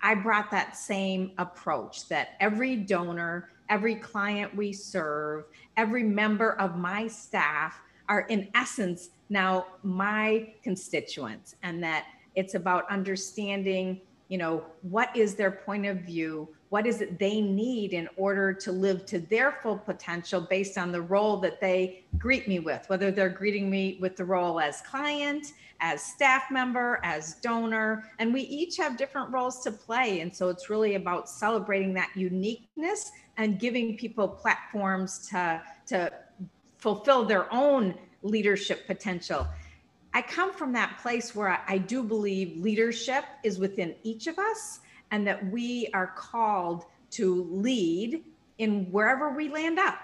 I 0.00 0.16
brought 0.16 0.50
that 0.50 0.76
same 0.76 1.30
approach 1.38 2.08
that 2.08 2.30
every 2.40 2.74
donor, 2.74 3.50
every 3.68 3.94
client 3.94 4.56
we 4.56 4.72
serve, 4.72 5.44
every 5.76 6.02
member 6.02 6.58
of 6.58 6.76
my 6.76 7.06
staff 7.06 7.80
are 8.08 8.22
in 8.22 8.48
essence 8.56 9.10
now 9.28 9.66
my 9.84 10.52
constituents 10.64 11.54
and 11.62 11.80
that 11.82 12.06
it's 12.34 12.54
about 12.54 12.90
understanding 12.90 14.00
you 14.28 14.36
know 14.36 14.64
what 14.82 15.14
is 15.16 15.34
their 15.34 15.50
point 15.50 15.86
of 15.86 15.98
view 15.98 16.48
what 16.72 16.86
is 16.86 17.02
it 17.02 17.18
they 17.18 17.42
need 17.42 17.92
in 17.92 18.08
order 18.16 18.50
to 18.50 18.72
live 18.72 19.04
to 19.04 19.18
their 19.18 19.52
full 19.52 19.76
potential 19.76 20.40
based 20.40 20.78
on 20.78 20.90
the 20.90 21.02
role 21.02 21.36
that 21.36 21.60
they 21.60 22.02
greet 22.16 22.48
me 22.48 22.60
with 22.60 22.82
whether 22.88 23.10
they're 23.10 23.28
greeting 23.28 23.68
me 23.68 23.98
with 24.00 24.16
the 24.16 24.24
role 24.24 24.58
as 24.58 24.80
client 24.80 25.52
as 25.80 26.02
staff 26.02 26.44
member 26.50 26.98
as 27.02 27.34
donor. 27.42 28.10
And 28.18 28.32
we 28.32 28.40
each 28.42 28.78
have 28.78 28.96
different 28.96 29.30
roles 29.30 29.60
to 29.64 29.70
play. 29.70 30.20
And 30.20 30.34
so 30.34 30.48
it's 30.48 30.70
really 30.70 30.94
about 30.94 31.28
celebrating 31.28 31.92
that 31.92 32.08
uniqueness 32.14 33.12
and 33.36 33.60
giving 33.60 33.98
people 33.98 34.26
platforms 34.26 35.28
to 35.28 35.60
to 35.88 36.10
fulfill 36.78 37.26
their 37.26 37.52
own 37.52 37.94
leadership 38.22 38.86
potential. 38.86 39.46
I 40.14 40.22
come 40.22 40.54
from 40.54 40.72
that 40.72 40.98
place 41.02 41.34
where 41.34 41.62
I, 41.68 41.78
do 41.78 42.02
believe 42.02 42.62
leadership 42.62 43.24
is 43.44 43.58
within 43.58 43.94
each 44.02 44.26
of 44.26 44.38
us 44.38 44.80
and 45.12 45.26
that 45.26 45.46
we 45.52 45.88
are 45.94 46.08
called 46.08 46.86
to 47.12 47.44
lead 47.50 48.24
in 48.58 48.90
wherever 48.90 49.30
we 49.30 49.48
land 49.48 49.78
up. 49.78 49.98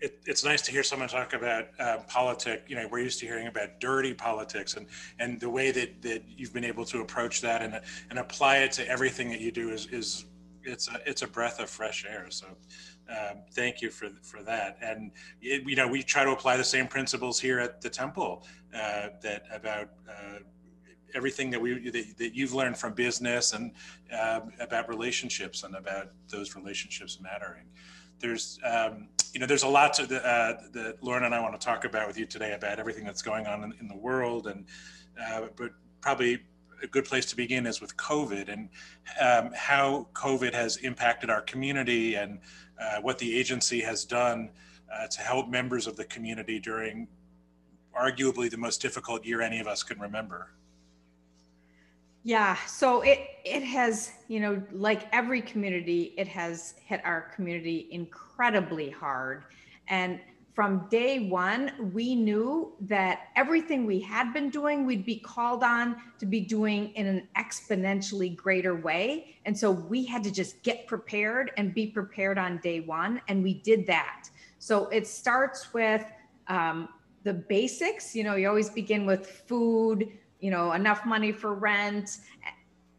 It, 0.00 0.20
it's 0.26 0.44
nice 0.44 0.60
to 0.62 0.72
hear 0.72 0.82
someone 0.82 1.08
talk 1.08 1.34
about 1.34 1.68
uh, 1.78 1.98
politics. 2.08 2.62
You 2.66 2.76
know, 2.76 2.88
we're 2.90 3.00
used 3.00 3.20
to 3.20 3.26
hearing 3.26 3.46
about 3.46 3.80
dirty 3.80 4.12
politics, 4.12 4.74
and 4.74 4.86
and 5.18 5.40
the 5.40 5.48
way 5.48 5.70
that 5.70 6.02
that 6.02 6.24
you've 6.28 6.52
been 6.52 6.64
able 6.64 6.84
to 6.86 7.00
approach 7.00 7.40
that 7.42 7.62
and 7.62 7.80
and 8.10 8.18
apply 8.18 8.58
it 8.58 8.72
to 8.72 8.88
everything 8.88 9.30
that 9.30 9.40
you 9.40 9.52
do 9.52 9.70
is 9.70 9.86
is 9.86 10.26
it's 10.64 10.88
a 10.88 10.98
it's 11.06 11.22
a 11.22 11.26
breath 11.26 11.60
of 11.60 11.70
fresh 11.70 12.04
air. 12.08 12.26
So 12.30 12.46
um, 13.08 13.42
thank 13.52 13.80
you 13.80 13.90
for 13.90 14.08
for 14.22 14.42
that. 14.42 14.78
And 14.82 15.12
it, 15.40 15.62
you 15.66 15.76
know, 15.76 15.86
we 15.86 16.02
try 16.02 16.24
to 16.24 16.32
apply 16.32 16.56
the 16.56 16.64
same 16.64 16.86
principles 16.86 17.38
here 17.38 17.60
at 17.60 17.80
the 17.80 17.88
temple 17.88 18.44
uh, 18.74 19.08
that 19.22 19.44
about 19.52 19.90
uh, 20.08 20.38
everything 21.14 21.50
that 21.50 21.60
we 21.60 21.90
that, 21.90 22.18
that, 22.18 22.34
you've 22.34 22.54
learned 22.54 22.76
from 22.76 22.92
business 22.92 23.52
and 23.52 23.72
uh, 24.12 24.40
about 24.60 24.88
relationships 24.88 25.62
and 25.62 25.74
about 25.76 26.10
those 26.28 26.54
relationships 26.56 27.18
mattering. 27.20 27.64
There's 28.18 28.58
um, 28.64 29.08
you 29.32 29.40
know 29.40 29.46
there's 29.46 29.62
a 29.62 29.68
lot 29.68 29.94
to 29.94 30.06
the, 30.06 30.26
uh, 30.26 30.60
that 30.72 31.02
Loren 31.02 31.24
and 31.24 31.34
I 31.34 31.40
want 31.40 31.58
to 31.58 31.64
talk 31.64 31.84
about 31.84 32.06
with 32.06 32.18
you 32.18 32.26
today 32.26 32.52
about 32.52 32.78
everything 32.78 33.04
that's 33.04 33.22
going 33.22 33.46
on 33.46 33.64
in, 33.64 33.74
in 33.80 33.88
the 33.88 33.96
world 33.96 34.46
and 34.46 34.64
uh, 35.20 35.46
but 35.56 35.70
probably 36.00 36.40
a 36.82 36.86
good 36.86 37.04
place 37.04 37.24
to 37.26 37.36
begin 37.36 37.66
is 37.66 37.80
with 37.80 37.96
COVID 37.96 38.48
and 38.48 38.68
um, 39.20 39.52
how 39.54 40.08
COVID 40.12 40.52
has 40.52 40.76
impacted 40.78 41.30
our 41.30 41.40
community 41.42 42.14
and 42.14 42.40
uh, 42.80 43.00
what 43.00 43.18
the 43.18 43.38
agency 43.38 43.80
has 43.80 44.04
done 44.04 44.50
uh, 44.92 45.06
to 45.06 45.20
help 45.22 45.48
members 45.48 45.86
of 45.86 45.96
the 45.96 46.04
community 46.04 46.60
during 46.60 47.08
arguably 47.98 48.50
the 48.50 48.56
most 48.56 48.82
difficult 48.82 49.24
year 49.24 49.40
any 49.40 49.60
of 49.60 49.66
us 49.66 49.82
can 49.82 49.98
remember. 49.98 50.50
Yeah, 52.26 52.56
so 52.66 53.02
it 53.02 53.20
it 53.44 53.62
has, 53.62 54.12
you 54.28 54.40
know, 54.40 54.62
like 54.72 55.06
every 55.12 55.42
community, 55.42 56.14
it 56.16 56.26
has 56.28 56.74
hit 56.82 57.02
our 57.04 57.30
community 57.34 57.86
incredibly 57.90 58.88
hard. 58.88 59.44
And 59.88 60.18
from 60.54 60.86
day 60.88 61.28
one, 61.28 61.90
we 61.92 62.14
knew 62.14 62.72
that 62.80 63.28
everything 63.36 63.84
we 63.84 64.00
had 64.00 64.32
been 64.32 64.48
doing, 64.48 64.86
we'd 64.86 65.04
be 65.04 65.18
called 65.18 65.62
on 65.62 65.96
to 66.18 66.24
be 66.24 66.40
doing 66.40 66.92
in 66.94 67.06
an 67.06 67.28
exponentially 67.36 68.34
greater 68.34 68.74
way. 68.74 69.36
And 69.44 69.58
so 69.58 69.70
we 69.70 70.06
had 70.06 70.24
to 70.24 70.30
just 70.30 70.62
get 70.62 70.86
prepared 70.86 71.50
and 71.58 71.74
be 71.74 71.88
prepared 71.88 72.38
on 72.38 72.58
day 72.58 72.80
one. 72.80 73.20
And 73.28 73.42
we 73.42 73.54
did 73.54 73.84
that. 73.88 74.30
So 74.60 74.86
it 74.88 75.06
starts 75.06 75.74
with 75.74 76.06
um, 76.46 76.88
the 77.24 77.34
basics. 77.34 78.14
You 78.14 78.24
know, 78.24 78.36
you 78.36 78.48
always 78.48 78.70
begin 78.70 79.04
with 79.04 79.26
food, 79.26 80.08
you 80.40 80.50
know, 80.50 80.72
enough 80.72 81.06
money 81.06 81.32
for 81.32 81.54
rent 81.54 82.18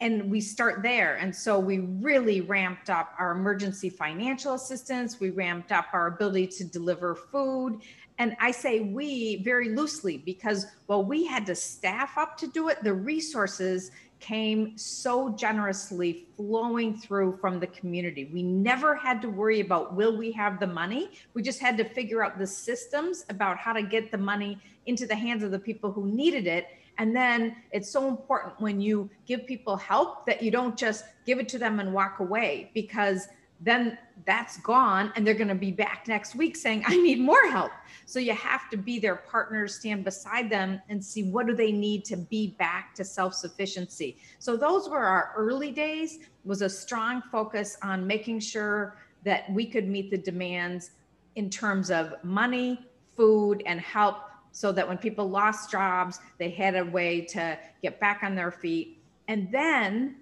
and 0.01 0.30
we 0.30 0.42
start 0.42 0.84
there. 0.84 1.15
And 1.15 1.34
so 1.34 1.58
we 1.60 1.80
really 1.80 2.42
ramped 2.42 2.89
up 2.89 3.13
our 3.18 3.32
emergency 3.32 3.89
financial 3.89 4.54
assistance. 4.54 5.20
We 5.20 5.30
ramped 5.30 5.72
up 5.72 5.88
our 5.94 6.08
ability 6.08 6.48
to 6.58 6.63
deliver 6.65 7.15
food. 7.15 7.82
And 8.18 8.36
I 8.39 8.51
say 8.51 8.82
we 8.82 9.44
very 9.44 9.70
loosely 9.70 10.18
because 10.18 10.68
while 10.88 11.04
we 11.04 11.25
had 11.25 11.46
to 11.48 11.56
staff 11.56 12.18
up 12.18 12.38
to 12.38 12.48
do 12.48 12.70
it, 12.70 12.84
the 12.84 12.94
resources 12.94 13.92
came 14.20 14.77
so 14.77 15.30
generously 15.30 16.25
flowing 16.36 16.98
through 16.98 17.38
from 17.38 17.60
the 17.60 17.68
community. 17.68 18.30
We 18.34 18.44
never 18.44 18.96
had 18.96 19.22
to 19.22 19.30
worry 19.30 19.60
about 19.60 19.94
will 19.94 20.18
we 20.18 20.32
have 20.32 20.60
the 20.60 20.68
money? 20.68 21.12
We 21.34 21.42
just 21.42 21.60
had 21.60 21.77
to 21.77 21.84
figure 21.84 22.24
out 22.24 22.39
the 22.39 22.48
systems 22.48 23.25
about 23.30 23.58
how 23.58 23.74
to 23.74 23.84
get 23.84 24.12
the 24.12 24.18
money 24.18 24.58
into 24.86 25.06
the 25.06 25.15
hands 25.15 25.44
of 25.44 25.51
the 25.51 25.60
people 25.60 25.92
who 25.92 26.08
needed 26.08 26.48
it 26.48 26.68
and 26.97 27.15
then 27.15 27.55
it's 27.71 27.89
so 27.89 28.07
important 28.07 28.59
when 28.59 28.79
you 28.79 29.09
give 29.25 29.45
people 29.45 29.75
help 29.75 30.25
that 30.25 30.41
you 30.41 30.51
don't 30.51 30.77
just 30.77 31.05
give 31.25 31.39
it 31.39 31.49
to 31.49 31.57
them 31.57 31.79
and 31.79 31.93
walk 31.93 32.19
away 32.19 32.71
because 32.73 33.27
then 33.61 33.97
that's 34.25 34.57
gone 34.57 35.11
and 35.15 35.25
they're 35.25 35.33
going 35.33 35.47
to 35.47 35.55
be 35.55 35.71
back 35.71 36.07
next 36.07 36.35
week 36.35 36.55
saying 36.55 36.83
i 36.87 36.95
need 36.95 37.19
more 37.19 37.47
help. 37.49 37.71
So 38.05 38.19
you 38.19 38.33
have 38.33 38.69
to 38.69 38.77
be 38.77 38.99
their 38.99 39.15
partners 39.15 39.75
stand 39.75 40.03
beside 40.03 40.49
them 40.49 40.81
and 40.89 41.03
see 41.03 41.23
what 41.23 41.47
do 41.47 41.55
they 41.55 41.71
need 41.71 42.05
to 42.05 42.17
be 42.17 42.55
back 42.59 42.93
to 42.95 43.03
self-sufficiency. 43.03 44.17
So 44.39 44.55
those 44.57 44.89
were 44.89 45.05
our 45.05 45.33
early 45.35 45.71
days. 45.71 46.19
Was 46.43 46.61
a 46.61 46.69
strong 46.69 47.23
focus 47.31 47.77
on 47.81 48.05
making 48.05 48.39
sure 48.39 48.97
that 49.23 49.51
we 49.51 49.65
could 49.65 49.87
meet 49.87 50.11
the 50.11 50.17
demands 50.17 50.91
in 51.35 51.49
terms 51.49 51.89
of 51.89 52.13
money 52.23 52.85
food 53.15 53.63
and 53.65 53.79
help 53.79 54.17
so 54.55 54.71
that 54.71 54.88
when 54.88 54.97
people 54.97 55.29
lost 55.29 55.69
jobs, 55.69 56.21
they 56.38 56.50
had 56.50 56.77
a 56.77 56.85
way 56.85 57.19
to 57.19 57.59
get 57.81 58.00
back 58.00 58.21
on 58.24 58.35
their 58.35 58.51
feet. 58.51 59.03
And 59.27 59.51
then 59.51 60.15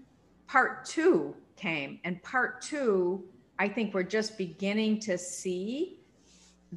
part 0.48 0.86
two 0.86 1.36
came. 1.56 2.00
And 2.04 2.22
part 2.24 2.60
two, 2.60 3.24
I 3.60 3.68
think 3.68 3.94
we're 3.94 4.02
just 4.02 4.36
beginning 4.36 5.00
to 5.02 5.20
see 5.20 6.00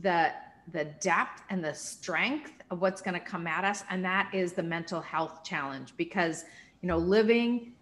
the 0.02 0.32
the 0.72 0.84
depth 1.00 1.44
and 1.48 1.64
the 1.64 1.72
strength 1.72 2.52
of 2.70 2.82
what's 2.82 3.00
going 3.00 3.14
to 3.14 3.25
come 3.25 3.46
at 3.46 3.64
us 3.64 3.84
and 3.88 4.04
that 4.04 4.28
is 4.34 4.52
the 4.52 4.62
mental 4.62 5.00
health 5.00 5.44
challenge 5.44 5.94
because 5.96 6.44
you 6.82 6.88
know 6.88 6.98
living 6.98 7.72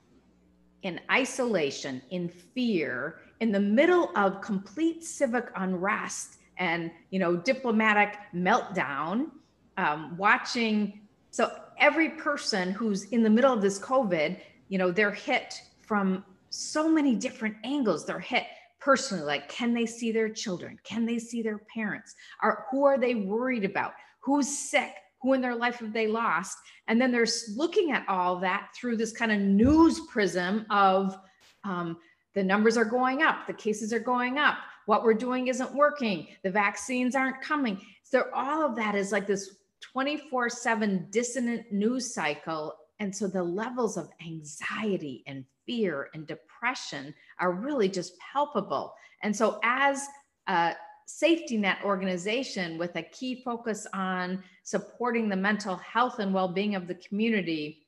in 0.83 1.01
isolation 1.11 2.03
in 2.11 2.29
fear 2.29 3.21
in 3.41 3.51
the 3.51 3.59
middle 3.59 4.13
of 4.17 4.43
complete 4.43 5.03
civic 5.03 5.47
unrest 5.57 6.37
and 6.59 6.91
you 7.09 7.19
know 7.19 7.35
diplomatic 7.35 8.19
meltdown 8.35 9.31
um, 9.77 10.17
watching. 10.17 11.01
So 11.31 11.53
every 11.79 12.11
person 12.11 12.71
who's 12.73 13.05
in 13.05 13.23
the 13.23 13.31
middle 13.31 13.53
of 13.53 13.63
this 13.63 13.79
COVID, 13.79 14.39
you 14.69 14.79
know, 14.79 14.91
they're 14.91 15.11
hit 15.11 15.61
from 15.81 16.25
so 16.51 16.89
many 16.89 17.15
different 17.15 17.57
angles. 17.65 18.07
They're 18.07 18.19
hit 18.19 18.45
personally, 18.85 19.25
like 19.25 19.49
can 19.49 19.73
they 19.73 19.87
see 19.87 20.13
their 20.13 20.29
children? 20.29 20.79
Can 20.85 21.07
they 21.07 21.19
see 21.19 21.43
their 21.43 21.59
parents? 21.75 22.15
Are 22.43 22.67
who 22.71 22.85
are 22.85 22.99
they 22.99 23.15
worried 23.15 23.65
about? 23.65 23.93
Who's 24.21 24.47
sick? 24.47 24.93
Who 25.23 25.33
in 25.33 25.41
their 25.41 25.55
life 25.57 25.77
have 25.77 25.95
they 25.95 26.07
lost? 26.07 26.59
And 26.87 27.01
then 27.01 27.11
they're 27.11 27.27
looking 27.57 27.93
at 27.93 28.07
all 28.09 28.37
that 28.41 28.69
through 28.77 28.99
this 28.99 29.11
kind 29.11 29.33
of 29.33 29.39
news 29.39 30.01
prism 30.11 30.67
of 30.69 31.17
um, 31.65 31.97
the 32.35 32.43
numbers 32.43 32.77
are 32.77 32.85
going 32.85 33.23
up, 33.23 33.47
the 33.47 33.55
cases 33.55 33.93
are 33.93 34.01
going 34.01 34.37
up, 34.37 34.59
what 34.85 35.03
we're 35.03 35.15
doing 35.15 35.47
isn't 35.47 35.75
working, 35.75 36.27
the 36.43 36.51
vaccines 36.51 37.15
aren't 37.15 37.41
coming. 37.41 37.81
So 38.03 38.27
all 38.35 38.63
of 38.63 38.77
that 38.77 38.95
is 38.95 39.13
like 39.13 39.27
this 39.27 39.57
24 39.93 40.49
7 40.49 41.07
dissonant 41.11 41.73
news 41.73 42.15
cycle. 42.15 42.75
And 43.01 43.15
so 43.15 43.27
the 43.27 43.43
levels 43.43 43.97
of 43.97 44.09
anxiety 44.25 45.25
and 45.27 45.45
fear 45.67 46.09
and 46.15 46.27
depression 46.27 47.15
are 47.39 47.53
really 47.53 47.89
just 47.89 48.19
palpable. 48.19 48.95
And 49.23 49.35
so, 49.35 49.59
as 49.63 50.07
a 50.47 50.75
safety 51.07 51.59
net 51.59 51.79
organization 51.85 52.79
with 52.79 52.97
a 52.97 53.03
key 53.03 53.43
focus 53.43 53.87
on 53.93 54.43
supporting 54.63 55.29
the 55.29 55.37
mental 55.37 55.77
health 55.77 56.19
and 56.19 56.33
well 56.33 56.49
being 56.49 56.75
of 56.75 56.87
the 56.87 56.95
community, 56.95 57.87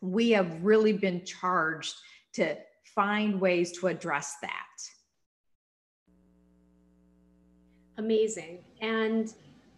we 0.00 0.30
have 0.30 0.62
really 0.62 0.92
been 0.92 1.24
charged 1.24 1.94
to 2.34 2.56
find 2.94 3.40
ways 3.40 3.72
to 3.72 3.86
address 3.86 4.36
that. 4.42 4.50
Amazing. 7.96 8.64
And 8.80 9.32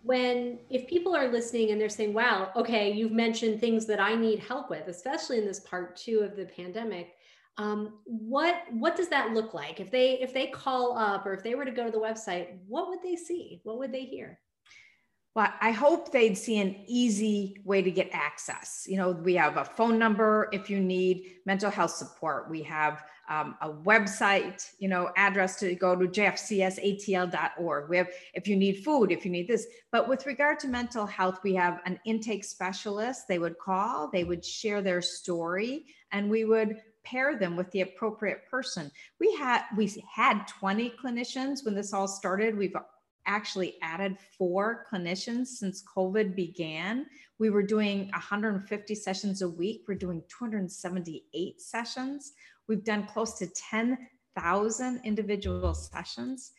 when 0.07 0.59
if 0.71 0.87
people 0.87 1.15
are 1.15 1.29
listening 1.29 1.71
and 1.71 1.81
they're 1.81 1.89
saying 1.89 2.15
wow 2.15 2.51
okay 2.55 2.93
you've 2.93 3.13
mentioned 3.13 3.61
things 3.61 3.87
that 3.87 4.01
i 4.01 4.15
need 4.15 4.39
help 4.39 4.71
with 4.71 4.87
especially 4.89 5.39
in 5.39 5.45
this 5.45 5.61
part 5.61 5.97
two 5.97 6.21
of 6.21 6.37
the 6.37 6.45
pandemic 6.45 7.17
um, 7.59 8.01
what 8.05 8.65
what 8.73 8.97
does 8.97 9.09
that 9.09 9.33
look 9.33 9.55
like? 9.55 9.81
If 9.81 9.91
they 9.91 10.21
if 10.21 10.35
they 10.35 10.49
call 10.49 10.97
up 10.97 11.25
or 11.25 11.33
if 11.33 11.43
they 11.43 11.55
were 11.55 11.65
to 11.65 11.71
go 11.71 11.87
to 11.87 11.91
the 11.91 11.99
website 11.99 12.59
what 12.67 12.89
would 12.89 13.03
they 13.03 13.17
see? 13.17 13.61
What 13.65 13.79
would 13.79 13.93
they 13.93 14.05
hear 14.05 14.39
well, 15.37 15.53
I 15.61 15.71
hope 15.71 16.13
they'd 16.13 16.35
see 16.35 16.61
an 16.61 16.75
easy 16.87 17.61
way 17.63 17.83
to 17.83 17.91
get 17.91 18.09
access. 18.11 18.87
You 18.89 18.97
know, 18.97 19.11
we 19.11 19.35
have 19.35 19.59
a 19.59 19.67
phone 19.67 19.99
number 19.99 20.49
if 20.51 20.71
you 20.71 20.81
need 20.81 21.41
mental 21.45 21.71
health 21.71 21.91
support. 21.91 22.49
We 22.49 22.63
have 22.63 23.05
um, 23.29 23.55
a 23.61 23.69
website, 23.69 24.67
you 24.79 24.89
know, 24.89 25.11
address 25.19 25.57
to 25.57 25.75
go 25.75 25.95
to 25.95 26.09
jfcsatl.org. 26.09 27.91
We 27.91 27.99
have, 27.99 28.09
if 28.33 28.49
you 28.49 28.57
need 28.57 28.83
food, 28.83 29.13
if 29.13 29.27
you 29.27 29.31
need 29.31 29.47
this. 29.47 29.67
But 29.93 30.09
with 30.09 30.25
regard 30.25 30.59
to 30.61 30.69
mental 30.69 31.05
health, 31.05 31.41
we 31.43 31.55
have 31.55 31.81
an 31.85 32.01
intake 32.07 32.43
specialist. 32.43 33.29
They 33.29 33.39
would 33.39 33.59
call, 33.59 34.09
they 34.11 34.25
would 34.25 34.43
share 34.43 34.81
their 34.81 35.03
story, 35.03 35.85
and 36.13 36.31
we 36.31 36.47
would 36.47 36.81
pair 37.05 37.39
them 37.39 37.57
with 37.57 37.71
the 37.73 37.83
appropriate 37.83 38.49
person. 38.51 38.91
We 39.21 39.37
had 39.37 39.65
we 39.77 40.03
had 40.11 40.47
20 40.47 40.95
clinicians 41.05 41.63
when 41.63 41.75
this 41.75 41.93
all 41.93 42.09
started. 42.09 42.57
We've 42.57 42.75
actually 43.27 43.77
added 43.83 44.17
four 44.39 44.87
clinicians 44.91 45.49
since 45.49 45.85
COVID 45.97 46.35
began. 46.35 47.07
We 47.39 47.51
were 47.51 47.63
doing 47.63 48.09
150 48.11 48.95
sessions 48.95 49.43
a 49.43 49.49
week. 49.49 49.85
We're 49.87 49.95
doing 49.95 50.23
278 50.29 51.61
sessions. 51.61 52.33
We've 52.69 52.85
done 52.85 53.07
close 53.07 53.39
to 53.39 53.47
10,000 53.47 55.01
individual 55.05 55.75
sessions. 55.75 56.53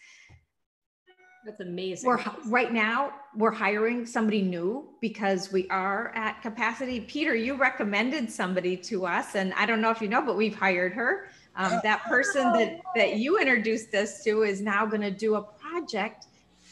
That's 1.47 1.61
amazing. 1.61 2.09
We're 2.09 2.21
right 2.47 2.73
now 2.73 3.13
we're 3.33 3.51
hiring 3.51 4.05
somebody 4.05 4.41
new 4.41 4.89
because 4.99 5.49
we 5.49 5.65
are 5.69 6.11
at 6.13 6.41
capacity. 6.41 6.99
Peter, 6.99 7.35
you 7.35 7.55
recommended 7.55 8.29
somebody 8.29 8.75
to 8.75 9.05
us, 9.05 9.35
and 9.35 9.53
I 9.53 9.65
don't 9.65 9.79
know 9.79 9.89
if 9.89 10.01
you 10.01 10.09
know, 10.09 10.21
but 10.21 10.35
we've 10.35 10.55
hired 10.55 10.91
her. 10.91 11.29
Um, 11.55 11.79
that 11.83 12.03
person 12.03 12.51
that 12.51 12.81
that 12.95 13.15
you 13.15 13.39
introduced 13.39 13.95
us 13.95 14.25
to 14.25 14.43
is 14.43 14.59
now 14.59 14.85
going 14.85 15.01
to 15.01 15.11
do 15.11 15.35
a 15.35 15.41
project 15.41 16.25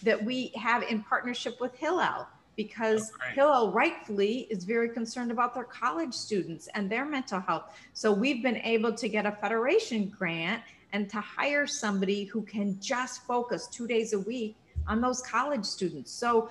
that 0.05 0.23
we 0.23 0.51
have 0.55 0.83
in 0.83 1.03
partnership 1.03 1.59
with 1.59 1.75
Hillel 1.75 2.27
because 2.55 3.11
oh, 3.11 3.33
Hillel 3.33 3.71
rightfully 3.71 4.47
is 4.49 4.63
very 4.63 4.89
concerned 4.89 5.31
about 5.31 5.53
their 5.53 5.65
college 5.65 6.13
students 6.13 6.69
and 6.73 6.89
their 6.89 7.05
mental 7.05 7.39
health. 7.39 7.63
So 7.93 8.11
we've 8.11 8.41
been 8.41 8.57
able 8.57 8.93
to 8.93 9.09
get 9.09 9.25
a 9.25 9.31
federation 9.33 10.07
grant 10.07 10.63
and 10.93 11.09
to 11.09 11.19
hire 11.19 11.67
somebody 11.67 12.23
who 12.23 12.41
can 12.43 12.79
just 12.79 13.23
focus 13.23 13.67
two 13.67 13.87
days 13.87 14.13
a 14.13 14.19
week 14.19 14.55
on 14.87 15.01
those 15.01 15.21
college 15.21 15.65
students. 15.65 16.11
So, 16.11 16.49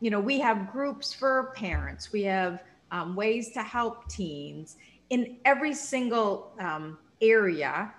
you 0.00 0.10
know, 0.10 0.20
we 0.20 0.38
have 0.40 0.70
groups 0.70 1.14
for 1.14 1.54
parents, 1.56 2.12
we 2.12 2.22
have 2.24 2.62
um, 2.90 3.16
ways 3.16 3.52
to 3.52 3.62
help 3.62 4.08
teens 4.08 4.76
in 5.10 5.36
every 5.44 5.72
single 5.72 6.52
um, 6.60 6.98
area. 7.22 7.92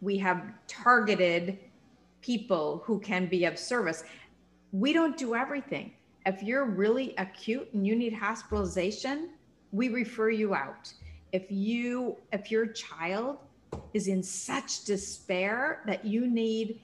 We 0.00 0.16
have 0.18 0.52
targeted 0.68 1.58
people 2.22 2.82
who 2.84 3.00
can 3.00 3.26
be 3.26 3.44
of 3.44 3.58
service 3.58 4.04
we 4.72 4.92
don't 4.92 5.16
do 5.16 5.34
everything. 5.34 5.92
If 6.26 6.42
you're 6.42 6.64
really 6.64 7.14
acute 7.16 7.68
and 7.72 7.86
you 7.86 7.96
need 7.96 8.12
hospitalization, 8.12 9.30
we 9.72 9.88
refer 9.88 10.30
you 10.30 10.54
out. 10.54 10.92
If 11.32 11.50
you 11.50 12.16
if 12.32 12.50
your 12.50 12.66
child 12.66 13.38
is 13.94 14.08
in 14.08 14.22
such 14.22 14.84
despair 14.84 15.82
that 15.86 16.04
you 16.04 16.26
need 16.26 16.80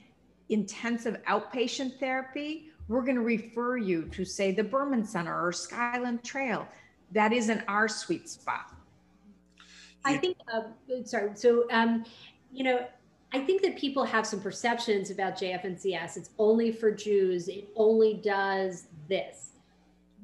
intensive 0.49 1.21
outpatient 1.29 1.99
therapy, 1.99 2.71
we're 2.89 3.03
going 3.03 3.17
to 3.17 3.23
refer 3.23 3.77
you 3.77 4.05
to 4.13 4.25
say 4.25 4.53
the 4.53 4.63
Berman 4.63 5.05
Center 5.05 5.45
or 5.45 5.53
Skyland 5.53 6.23
Trail. 6.23 6.67
That 7.13 7.33
isn't 7.33 7.63
our 7.67 7.89
sweet 7.89 8.29
spot. 8.29 8.73
I 10.05 10.17
think, 10.17 10.37
uh, 10.53 10.63
sorry. 11.05 11.31
So, 11.35 11.67
um, 11.73 12.05
you 12.53 12.63
know, 12.63 12.87
I 13.33 13.41
think 13.41 13.63
that 13.63 13.77
people 13.77 14.05
have 14.05 14.27
some 14.27 14.41
perceptions 14.41 15.11
about 15.11 15.37
JF&CS. 15.37 16.17
It's 16.17 16.31
only 16.39 16.73
for 16.73 16.91
Jews. 16.91 17.49
It 17.49 17.69
only 17.77 18.15
does 18.15 18.87
this. 19.09 19.51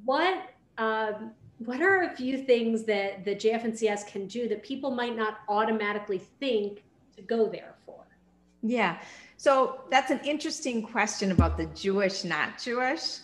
What 0.05 0.51
um, 0.79 1.33
what 1.59 1.81
are 1.81 2.05
a 2.05 2.17
few 2.17 2.39
things 2.39 2.85
that 2.85 3.25
the 3.25 3.37
JF&CS 3.37 4.05
can 4.05 4.27
do 4.27 4.49
that 4.49 4.63
people 4.63 4.91
might 4.91 5.17
not 5.17 5.41
automatically 5.49 6.19
think 6.41 6.83
to 7.17 7.23
go 7.23 7.49
there 7.49 7.75
for? 7.87 8.05
Yeah. 8.63 8.99
So 9.37 9.81
that's 9.91 10.11
an 10.11 10.21
interesting 10.25 10.83
question 10.83 11.31
about 11.31 11.57
the 11.57 11.67
Jewish, 11.67 12.25
not 12.25 12.63
Jewish. 12.63 13.19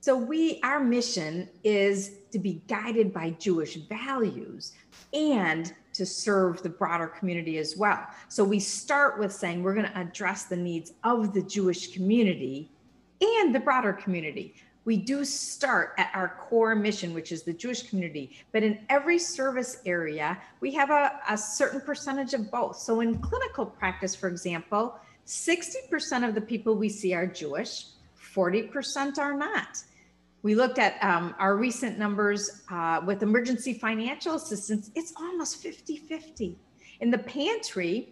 So 0.00 0.16
we 0.16 0.60
our 0.62 0.80
mission 0.80 1.48
is 1.64 2.18
to 2.30 2.38
be 2.38 2.62
guided 2.68 3.12
by 3.12 3.30
Jewish 3.38 3.74
values 3.74 4.72
and 5.12 5.72
to 5.96 6.06
serve 6.06 6.62
the 6.62 6.68
broader 6.68 7.06
community 7.06 7.58
as 7.58 7.76
well. 7.76 8.06
So 8.28 8.44
we 8.44 8.60
start 8.60 9.18
with 9.18 9.32
saying 9.32 9.62
we're 9.62 9.74
going 9.74 9.86
to 9.86 9.98
address 9.98 10.44
the 10.44 10.56
needs 10.56 10.92
of 11.04 11.32
the 11.32 11.42
Jewish 11.42 11.92
community 11.92 12.70
and 13.20 13.54
the 13.54 13.60
broader 13.60 13.92
community. 13.92 14.54
We 14.84 14.96
do 14.96 15.24
start 15.24 15.94
at 15.98 16.10
our 16.14 16.36
core 16.48 16.76
mission, 16.76 17.12
which 17.12 17.32
is 17.32 17.42
the 17.42 17.52
Jewish 17.52 17.82
community, 17.88 18.38
but 18.52 18.62
in 18.62 18.78
every 18.88 19.18
service 19.18 19.78
area, 19.84 20.38
we 20.60 20.72
have 20.74 20.90
a, 20.90 21.18
a 21.28 21.36
certain 21.36 21.80
percentage 21.80 22.34
of 22.34 22.50
both. 22.52 22.76
So 22.76 23.00
in 23.00 23.18
clinical 23.18 23.66
practice, 23.66 24.14
for 24.14 24.28
example, 24.28 24.96
60% 25.26 26.28
of 26.28 26.36
the 26.36 26.40
people 26.40 26.76
we 26.76 26.88
see 26.88 27.14
are 27.14 27.26
Jewish, 27.26 27.86
40% 28.34 29.18
are 29.18 29.34
not. 29.34 29.78
We 30.46 30.54
looked 30.54 30.78
at 30.78 31.02
um, 31.02 31.34
our 31.40 31.56
recent 31.56 31.98
numbers 31.98 32.62
uh, 32.70 33.00
with 33.04 33.24
emergency 33.24 33.74
financial 33.74 34.36
assistance, 34.36 34.92
it's 34.94 35.12
almost 35.16 35.60
50 35.60 35.96
50. 35.96 36.56
In 37.00 37.10
the 37.10 37.18
pantry, 37.18 38.10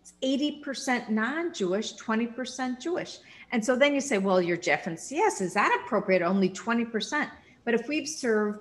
it's 0.00 0.14
80% 0.22 1.10
non 1.10 1.52
Jewish, 1.52 1.94
20% 1.96 2.80
Jewish. 2.80 3.18
And 3.52 3.62
so 3.62 3.76
then 3.76 3.92
you 3.92 4.00
say, 4.00 4.16
well, 4.16 4.40
your 4.40 4.56
CS. 4.58 5.42
is 5.42 5.52
that 5.52 5.82
appropriate? 5.84 6.22
Only 6.22 6.48
20%. 6.48 7.30
But 7.66 7.74
if 7.74 7.88
we've 7.88 8.08
served 8.08 8.60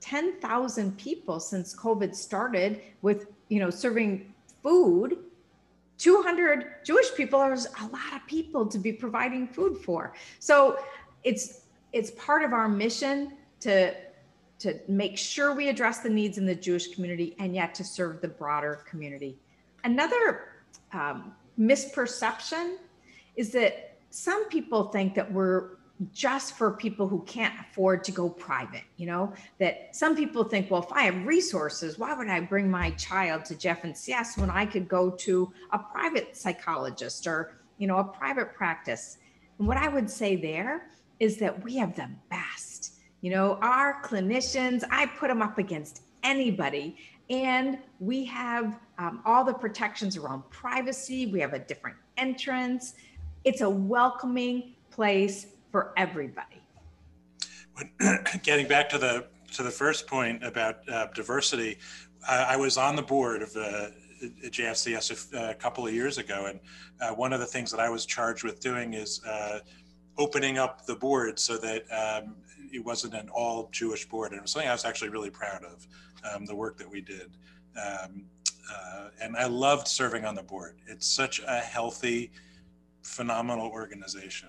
10,000 0.00 0.96
people 0.96 1.40
since 1.40 1.74
COVID 1.74 2.14
started 2.14 2.80
with, 3.02 3.26
you 3.48 3.58
know, 3.58 3.70
serving 3.70 4.32
food, 4.62 5.18
200 5.98 6.84
Jewish 6.84 7.12
people 7.16 7.42
is 7.42 7.66
a 7.80 7.86
lot 7.86 8.12
of 8.14 8.24
people 8.28 8.66
to 8.66 8.78
be 8.78 8.92
providing 8.92 9.48
food 9.48 9.78
for. 9.78 10.14
So 10.38 10.78
it's 11.24 11.61
it's 11.92 12.10
part 12.12 12.42
of 12.42 12.52
our 12.52 12.68
mission 12.68 13.32
to 13.60 13.94
to 14.58 14.78
make 14.86 15.18
sure 15.18 15.52
we 15.54 15.68
address 15.68 15.98
the 16.00 16.08
needs 16.08 16.38
in 16.38 16.46
the 16.46 16.54
Jewish 16.54 16.94
community 16.94 17.34
and 17.40 17.52
yet 17.52 17.74
to 17.74 17.82
serve 17.82 18.20
the 18.20 18.28
broader 18.28 18.84
community. 18.88 19.36
Another 19.82 20.52
um, 20.92 21.32
misperception 21.58 22.76
is 23.34 23.50
that 23.50 23.96
some 24.10 24.48
people 24.48 24.84
think 24.84 25.16
that 25.16 25.32
we're 25.32 25.70
just 26.12 26.56
for 26.56 26.70
people 26.70 27.08
who 27.08 27.22
can't 27.22 27.54
afford 27.60 28.04
to 28.04 28.12
go 28.12 28.28
private. 28.28 28.84
You 28.98 29.06
know, 29.06 29.32
that 29.58 29.94
some 29.96 30.14
people 30.14 30.44
think, 30.44 30.70
well, 30.70 30.82
if 30.82 30.92
I 30.92 31.02
have 31.04 31.26
resources, 31.26 31.98
why 31.98 32.14
would 32.14 32.28
I 32.28 32.40
bring 32.40 32.70
my 32.70 32.90
child 32.92 33.44
to 33.46 33.54
JF&CS 33.54 34.38
when 34.38 34.50
I 34.50 34.64
could 34.64 34.88
go 34.88 35.10
to 35.10 35.52
a 35.72 35.78
private 35.78 36.36
psychologist 36.36 37.26
or, 37.26 37.58
you 37.78 37.86
know, 37.86 37.98
a 37.98 38.04
private 38.04 38.54
practice? 38.54 39.18
And 39.58 39.66
what 39.66 39.76
I 39.76 39.88
would 39.88 40.08
say 40.10 40.36
there 40.36 40.88
is 41.22 41.36
that 41.36 41.62
we 41.62 41.76
have 41.76 41.94
the 41.94 42.10
best. 42.30 42.94
You 43.20 43.30
know, 43.30 43.56
our 43.62 44.02
clinicians, 44.02 44.82
I 44.90 45.06
put 45.06 45.28
them 45.28 45.40
up 45.40 45.56
against 45.56 46.02
anybody. 46.24 46.96
And 47.30 47.78
we 48.00 48.24
have 48.24 48.80
um, 48.98 49.22
all 49.24 49.44
the 49.44 49.54
protections 49.54 50.16
around 50.16 50.42
privacy. 50.50 51.26
We 51.26 51.38
have 51.38 51.52
a 51.52 51.60
different 51.60 51.96
entrance. 52.16 52.94
It's 53.44 53.60
a 53.60 53.70
welcoming 53.70 54.74
place 54.90 55.46
for 55.70 55.92
everybody. 55.96 56.60
Getting 58.42 58.66
back 58.66 58.88
to 58.90 58.98
the 58.98 59.26
to 59.52 59.62
the 59.62 59.70
first 59.70 60.06
point 60.06 60.42
about 60.42 60.88
uh, 60.88 61.06
diversity, 61.14 61.78
uh, 62.28 62.46
I 62.48 62.56
was 62.56 62.78
on 62.78 62.96
the 62.96 63.02
board 63.02 63.42
of 63.42 63.52
the 63.52 63.92
JFCS 64.44 65.34
a, 65.34 65.50
a, 65.50 65.54
couple 65.54 65.86
of 65.86 65.92
years 65.92 66.18
ago, 66.18 66.46
and 66.46 66.60
uh, 67.00 67.14
one 67.14 67.32
of 67.32 67.40
the 67.40 67.46
things 67.46 67.70
that 67.70 67.80
I 67.80 67.90
was 67.90 68.06
charged 68.06 68.44
with 68.44 68.60
doing 68.60 68.94
is 68.94 69.22
uh, 69.24 69.58
opening 70.18 70.58
up 70.58 70.86
the 70.86 70.94
board 70.94 71.38
so 71.38 71.56
that 71.58 71.84
um, 71.90 72.34
it 72.72 72.84
wasn't 72.84 73.14
an 73.14 73.28
all 73.30 73.68
Jewish 73.72 74.08
board. 74.08 74.32
And 74.32 74.38
it 74.38 74.42
was 74.42 74.52
something 74.52 74.68
I 74.68 74.72
was 74.72 74.84
actually 74.84 75.10
really 75.10 75.30
proud 75.30 75.64
of, 75.64 75.86
um, 76.32 76.46
the 76.46 76.54
work 76.54 76.76
that 76.78 76.90
we 76.90 77.00
did. 77.00 77.30
Um, 77.76 78.24
uh, 78.72 79.08
and 79.20 79.36
I 79.36 79.46
loved 79.46 79.88
serving 79.88 80.24
on 80.24 80.34
the 80.34 80.42
board. 80.42 80.76
It's 80.86 81.06
such 81.06 81.40
a 81.46 81.58
healthy, 81.58 82.30
phenomenal 83.02 83.68
organization. 83.68 84.48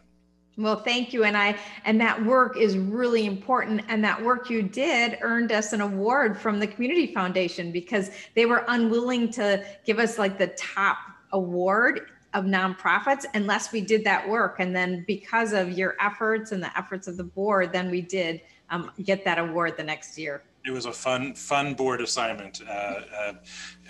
Well, 0.55 0.75
thank 0.75 1.13
you. 1.13 1.23
And 1.23 1.35
I 1.35 1.57
and 1.83 1.99
that 1.99 2.23
work 2.23 2.57
is 2.57 2.77
really 2.77 3.25
important. 3.25 3.81
And 3.87 4.03
that 4.03 4.23
work 4.23 4.51
you 4.51 4.61
did 4.61 5.17
earned 5.21 5.51
us 5.51 5.73
an 5.73 5.81
award 5.81 6.37
from 6.37 6.59
the 6.59 6.67
Community 6.67 7.11
Foundation 7.11 7.71
because 7.71 8.11
they 8.35 8.45
were 8.45 8.63
unwilling 8.67 9.31
to 9.31 9.65
give 9.83 9.97
us 9.97 10.19
like 10.19 10.37
the 10.37 10.47
top 10.47 10.97
award 11.31 12.01
of 12.33 12.45
nonprofits 12.45 13.25
unless 13.33 13.71
we 13.71 13.81
did 13.81 14.03
that 14.03 14.27
work. 14.27 14.55
And 14.59 14.75
then 14.75 15.03
because 15.07 15.53
of 15.53 15.71
your 15.71 15.95
efforts 15.99 16.51
and 16.51 16.61
the 16.61 16.75
efforts 16.77 17.07
of 17.07 17.17
the 17.17 17.23
board, 17.23 17.71
then 17.71 17.91
we 17.91 18.01
did 18.01 18.41
um, 18.69 18.91
get 19.03 19.23
that 19.25 19.37
award 19.37 19.77
the 19.77 19.83
next 19.83 20.17
year. 20.17 20.43
It 20.65 20.71
was 20.71 20.85
a 20.85 20.93
fun, 20.93 21.33
fun 21.33 21.73
board 21.73 21.99
assignment. 21.99 22.61
Uh, 22.65 22.71
uh, 22.71 23.33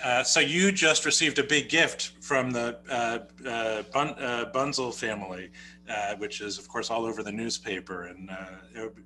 uh, 0.03 0.23
so 0.23 0.39
you 0.39 0.71
just 0.71 1.05
received 1.05 1.37
a 1.37 1.43
big 1.43 1.69
gift 1.69 2.13
from 2.19 2.49
the 2.51 2.79
uh, 2.89 3.19
uh, 3.47 3.83
Bun- 3.93 4.15
uh, 4.19 4.51
Bunzel 4.53 4.93
family, 4.93 5.51
which 6.17 6.41
is, 6.41 6.57
of 6.57 6.67
course, 6.67 6.89
all 6.89 7.05
over 7.05 7.21
the 7.21 7.31
newspaper. 7.31 8.07
And 8.07 8.31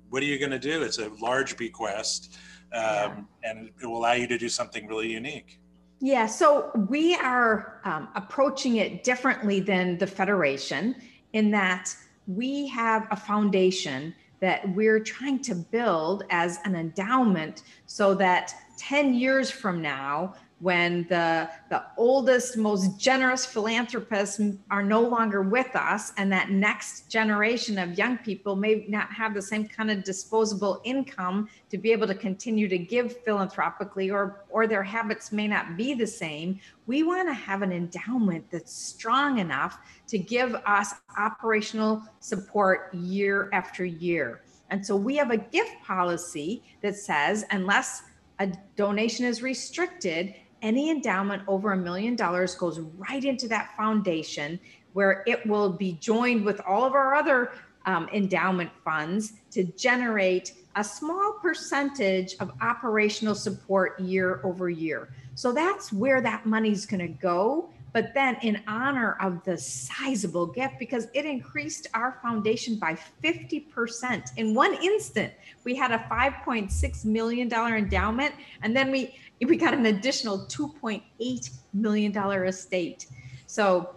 what 0.08 0.22
are 0.22 0.26
you 0.26 0.38
going 0.38 0.50
to 0.50 0.58
do? 0.58 0.82
It's 0.82 0.98
a 0.98 1.10
large 1.20 1.58
bequest, 1.58 2.38
um, 2.72 2.80
yeah. 2.80 3.20
and 3.44 3.70
it 3.82 3.86
will 3.86 3.98
allow 3.98 4.14
you 4.14 4.26
to 4.26 4.38
do 4.38 4.48
something 4.48 4.86
really 4.86 5.12
unique. 5.12 5.60
Yeah, 6.00 6.26
so 6.26 6.70
we 6.88 7.16
are 7.16 7.80
um, 7.84 8.08
approaching 8.14 8.76
it 8.76 9.02
differently 9.02 9.58
than 9.60 9.98
the 9.98 10.06
Federation 10.06 10.94
in 11.32 11.50
that 11.50 11.94
we 12.28 12.68
have 12.68 13.08
a 13.10 13.16
foundation 13.16 14.14
that 14.40 14.68
we're 14.74 15.00
trying 15.00 15.40
to 15.40 15.54
build 15.54 16.22
as 16.30 16.58
an 16.64 16.76
endowment 16.76 17.62
so 17.86 18.14
that 18.14 18.54
10 18.76 19.14
years 19.14 19.50
from 19.50 19.82
now, 19.82 20.34
when 20.60 21.06
the 21.08 21.48
the 21.70 21.84
oldest 21.96 22.56
most 22.56 22.98
generous 22.98 23.46
philanthropists 23.46 24.40
are 24.70 24.82
no 24.82 25.00
longer 25.00 25.42
with 25.42 25.74
us 25.76 26.12
and 26.16 26.32
that 26.32 26.50
next 26.50 27.08
generation 27.08 27.78
of 27.78 27.96
young 27.96 28.18
people 28.18 28.56
may 28.56 28.84
not 28.88 29.12
have 29.12 29.34
the 29.34 29.42
same 29.42 29.66
kind 29.68 29.90
of 29.90 30.02
disposable 30.02 30.80
income 30.84 31.48
to 31.70 31.78
be 31.78 31.92
able 31.92 32.06
to 32.06 32.14
continue 32.14 32.68
to 32.68 32.78
give 32.78 33.22
philanthropically 33.24 34.10
or 34.10 34.44
or 34.48 34.66
their 34.66 34.82
habits 34.82 35.30
may 35.30 35.46
not 35.46 35.76
be 35.76 35.94
the 35.94 36.06
same 36.06 36.58
we 36.88 37.02
want 37.02 37.28
to 37.28 37.34
have 37.34 37.60
an 37.62 37.70
endowment 37.70 38.44
that's 38.50 38.72
strong 38.72 39.38
enough 39.38 39.78
to 40.08 40.18
give 40.18 40.54
us 40.66 40.94
operational 41.18 42.02
support 42.18 42.92
year 42.94 43.50
after 43.52 43.84
year. 43.84 44.40
And 44.70 44.84
so 44.84 44.96
we 44.96 45.14
have 45.16 45.30
a 45.30 45.36
gift 45.36 45.82
policy 45.84 46.62
that 46.80 46.96
says 46.96 47.44
unless 47.50 48.02
a 48.38 48.50
donation 48.76 49.26
is 49.26 49.42
restricted 49.42 50.34
any 50.62 50.90
endowment 50.90 51.42
over 51.46 51.72
a 51.72 51.76
million 51.76 52.16
dollars 52.16 52.54
goes 52.54 52.80
right 52.80 53.24
into 53.24 53.48
that 53.48 53.76
foundation 53.76 54.58
where 54.92 55.22
it 55.26 55.46
will 55.46 55.70
be 55.70 55.92
joined 55.94 56.44
with 56.44 56.60
all 56.66 56.84
of 56.84 56.94
our 56.94 57.14
other 57.14 57.52
um, 57.86 58.08
endowment 58.12 58.70
funds 58.84 59.34
to 59.50 59.64
generate 59.64 60.52
a 60.76 60.84
small 60.84 61.34
percentage 61.40 62.34
of 62.40 62.52
operational 62.60 63.34
support 63.34 63.98
year 64.00 64.40
over 64.44 64.68
year. 64.68 65.08
So 65.34 65.52
that's 65.52 65.92
where 65.92 66.20
that 66.20 66.46
money's 66.46 66.84
going 66.86 67.00
to 67.00 67.08
go 67.08 67.70
but 67.98 68.14
then 68.14 68.36
in 68.42 68.62
honor 68.68 69.16
of 69.20 69.42
the 69.42 69.58
sizable 69.58 70.46
gift 70.46 70.78
because 70.78 71.08
it 71.14 71.24
increased 71.24 71.88
our 71.94 72.20
foundation 72.22 72.76
by 72.76 72.96
50% 73.24 74.30
in 74.36 74.54
one 74.54 74.72
instant 74.74 75.32
we 75.64 75.74
had 75.74 75.90
a 75.90 75.98
5.6 76.08 77.04
million 77.04 77.48
dollar 77.48 77.76
endowment 77.76 78.32
and 78.62 78.76
then 78.76 78.92
we 78.92 79.18
we 79.44 79.56
got 79.56 79.74
an 79.74 79.86
additional 79.86 80.46
2.8 80.46 81.50
million 81.74 82.12
dollar 82.12 82.44
estate. 82.44 83.06
So 83.48 83.96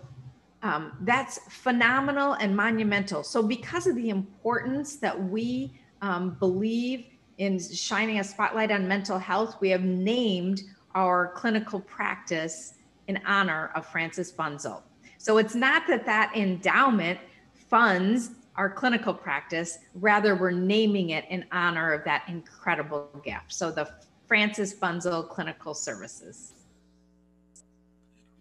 um, 0.63 0.93
that's 1.01 1.37
phenomenal 1.49 2.33
and 2.33 2.55
monumental. 2.55 3.21
So 3.21 3.43
because 3.43 3.85
of 3.85 3.95
the 3.95 4.09
importance 4.09 4.95
that 4.95 5.29
we 5.29 5.79
um, 6.01 6.31
believe 6.39 7.05
in 7.37 7.59
shining 7.59 8.19
a 8.19 8.23
spotlight 8.23 8.71
on 8.71 8.87
mental 8.87 9.19
health 9.19 9.57
we 9.61 9.69
have 9.69 9.83
named 9.83 10.63
our 10.95 11.33
clinical 11.33 11.79
practice 11.79 12.73
in 13.07 13.19
honor 13.25 13.71
of 13.75 13.85
Frances 13.85 14.31
Bunzel. 14.31 14.81
So 15.17 15.37
it's 15.37 15.55
not 15.55 15.87
that 15.87 16.05
that 16.05 16.35
endowment 16.35 17.19
funds 17.53 18.31
our 18.55 18.69
clinical 18.69 19.13
practice, 19.13 19.79
rather, 19.95 20.35
we're 20.35 20.51
naming 20.51 21.11
it 21.11 21.25
in 21.29 21.45
honor 21.51 21.93
of 21.93 22.03
that 22.03 22.23
incredible 22.27 23.09
gift. 23.23 23.53
So 23.53 23.71
the 23.71 23.89
Frances 24.27 24.73
Bunzel 24.73 25.27
Clinical 25.29 25.73
Services. 25.73 26.53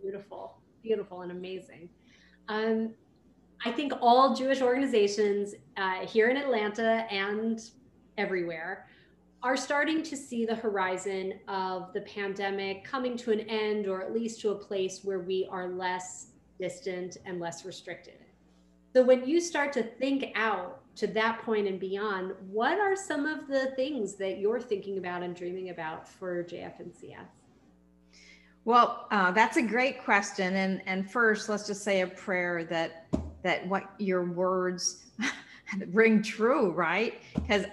Beautiful, 0.01 0.57
beautiful, 0.83 1.23
and 1.23 1.31
amazing. 1.31 1.89
Um, 2.49 2.91
I 3.65 3.71
think 3.71 3.93
all 4.01 4.35
Jewish 4.35 4.61
organizations 4.63 5.55
uh, 5.77 6.07
here 6.07 6.29
in 6.29 6.37
Atlanta 6.37 7.07
and 7.11 7.61
everywhere 8.19 8.87
are 9.43 9.57
starting 9.57 10.03
to 10.03 10.17
see 10.17 10.45
the 10.45 10.55
horizon 10.55 11.35
of 11.49 11.93
the 11.95 12.03
pandemic 12.03 12.85
coming 12.85 13.17
to 13.17 13.33
an 13.33 13.41
end 13.41 13.87
or 13.87 14.03
at 14.03 14.13
least 14.13 14.41
to 14.43 14.51
a 14.51 14.55
place 14.55 15.01
where 15.03 15.21
we 15.21 15.49
are 15.51 15.69
less 15.69 16.29
distant 16.61 17.17
and 17.25 17.41
less 17.41 17.65
restricted. 17.65 18.19
So 18.93 19.03
when 19.03 19.27
you 19.27 19.41
start 19.41 19.73
to 19.75 19.83
think 19.83 20.33
out 20.35 20.81
to 20.97 21.07
that 21.09 21.43
point 21.43 21.69
and 21.69 21.81
beyond, 21.81 22.35
what 22.51 22.79
are 22.79 22.95
some 22.95 23.25
of 23.25 23.47
the 23.47 23.73
things 23.77 24.17
that 24.17 24.39
you're 24.39 24.61
thinking 24.61 24.99
about 24.99 25.23
and 25.23 25.35
dreaming 25.35 25.71
about 25.71 26.07
for 26.07 26.45
JF&CS? 26.45 27.21
Well, 28.67 29.07
uh, 29.11 29.31
that's 29.31 29.57
a 29.57 29.63
great 29.63 30.05
question. 30.05 30.57
And, 30.57 30.83
and 30.87 31.11
first, 31.11 31.49
let's 31.49 31.67
just 31.67 31.83
say 31.83 32.03
a 32.03 32.07
prayer 32.07 32.65
that 32.65 33.07
that 33.43 33.67
what 33.67 33.95
your 33.99 34.25
words 34.25 35.07
ring 35.93 36.23
true, 36.23 36.73
right? 36.73 37.23
Because 37.35 37.65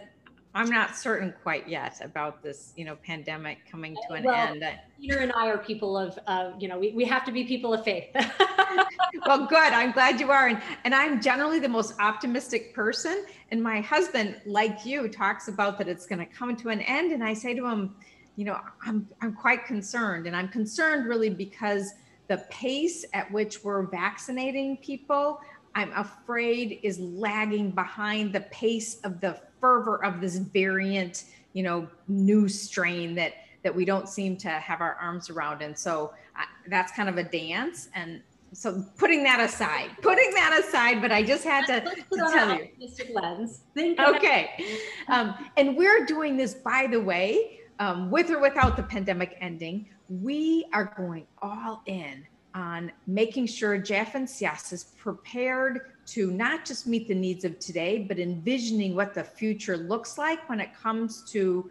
I'm 0.57 0.71
not 0.71 0.95
certain 0.95 1.35
quite 1.43 1.69
yet 1.69 2.01
about 2.03 2.41
this, 2.41 2.73
you 2.75 2.83
know, 2.83 2.95
pandemic 2.95 3.59
coming 3.69 3.95
to 4.07 4.15
an 4.15 4.23
well, 4.23 4.35
end. 4.35 4.65
Peter 4.99 5.19
and 5.19 5.31
I 5.33 5.49
are 5.49 5.59
people 5.59 5.95
of, 5.95 6.17
uh, 6.25 6.53
you 6.59 6.67
know, 6.67 6.79
we, 6.79 6.93
we 6.93 7.05
have 7.05 7.23
to 7.25 7.31
be 7.31 7.43
people 7.43 7.75
of 7.75 7.83
faith. 7.83 8.07
well, 9.27 9.45
good. 9.45 9.71
I'm 9.71 9.91
glad 9.91 10.19
you 10.19 10.31
are. 10.31 10.47
And, 10.47 10.59
and 10.83 10.95
I'm 10.95 11.21
generally 11.21 11.59
the 11.59 11.69
most 11.69 11.93
optimistic 11.99 12.73
person. 12.73 13.23
And 13.51 13.61
my 13.61 13.81
husband, 13.81 14.41
like 14.47 14.83
you, 14.83 15.07
talks 15.09 15.47
about 15.47 15.77
that 15.77 15.87
it's 15.87 16.07
going 16.07 16.19
to 16.19 16.25
come 16.25 16.55
to 16.55 16.69
an 16.69 16.81
end. 16.81 17.11
And 17.11 17.23
I 17.23 17.35
say 17.35 17.53
to 17.53 17.67
him, 17.67 17.95
you 18.35 18.45
know, 18.45 18.59
I'm, 18.83 19.07
I'm 19.21 19.33
quite 19.33 19.63
concerned. 19.65 20.25
And 20.25 20.35
I'm 20.35 20.49
concerned 20.49 21.05
really 21.05 21.29
because 21.29 21.93
the 22.29 22.37
pace 22.49 23.05
at 23.13 23.31
which 23.31 23.63
we're 23.63 23.83
vaccinating 23.83 24.77
people, 24.77 25.39
I'm 25.75 25.91
afraid 25.93 26.79
is 26.81 26.97
lagging 26.97 27.69
behind 27.69 28.33
the 28.33 28.41
pace 28.41 28.99
of 29.01 29.21
the 29.21 29.39
fervor 29.59 30.03
of 30.03 30.21
this 30.21 30.37
variant, 30.37 31.25
you 31.53 31.63
know, 31.63 31.87
new 32.07 32.47
strain 32.47 33.15
that 33.15 33.33
that 33.63 33.75
we 33.75 33.83
don't 33.83 34.07
seem 34.07 34.37
to 34.37 34.49
have 34.49 34.79
our 34.79 34.95
arms 34.95 35.29
around. 35.29 35.61
And 35.61 35.77
so 35.77 36.13
I, 36.35 36.45
that's 36.67 36.91
kind 36.93 37.09
of 37.09 37.17
a 37.17 37.23
dance. 37.23 37.89
And 37.95 38.21
so 38.53 38.83
putting 38.97 39.23
that 39.23 39.41
aside, 39.41 39.91
putting 40.01 40.31
that 40.35 40.57
aside, 40.63 41.01
but 41.01 41.11
I 41.11 41.21
just 41.21 41.43
had 41.43 41.65
to, 41.65 41.81
to 41.81 42.31
tell 42.31 42.57
you. 42.57 42.69
Lens. 43.13 43.61
okay. 43.77 44.79
Um, 45.09 45.35
and 45.57 45.75
we're 45.75 46.05
doing 46.05 46.37
this, 46.37 46.53
by 46.53 46.87
the 46.89 46.99
way, 46.99 47.59
um, 47.79 48.09
with 48.09 48.29
or 48.29 48.39
without 48.39 48.77
the 48.77 48.83
pandemic 48.83 49.37
ending, 49.41 49.89
we 50.09 50.65
are 50.73 50.93
going 50.97 51.27
all 51.41 51.81
in 51.85 52.25
on 52.53 52.91
making 53.05 53.47
sure 53.47 53.79
JF&CS 53.79 54.73
is 54.73 54.83
prepared 54.97 55.91
to 56.07 56.31
not 56.31 56.65
just 56.65 56.87
meet 56.87 57.07
the 57.07 57.15
needs 57.15 57.43
of 57.43 57.59
today, 57.59 57.99
but 57.99 58.17
envisioning 58.17 58.95
what 58.95 59.13
the 59.13 59.23
future 59.23 59.75
looks 59.77 60.17
like 60.17 60.47
when 60.49 60.59
it 60.61 60.69
comes 60.73 61.29
to 61.31 61.69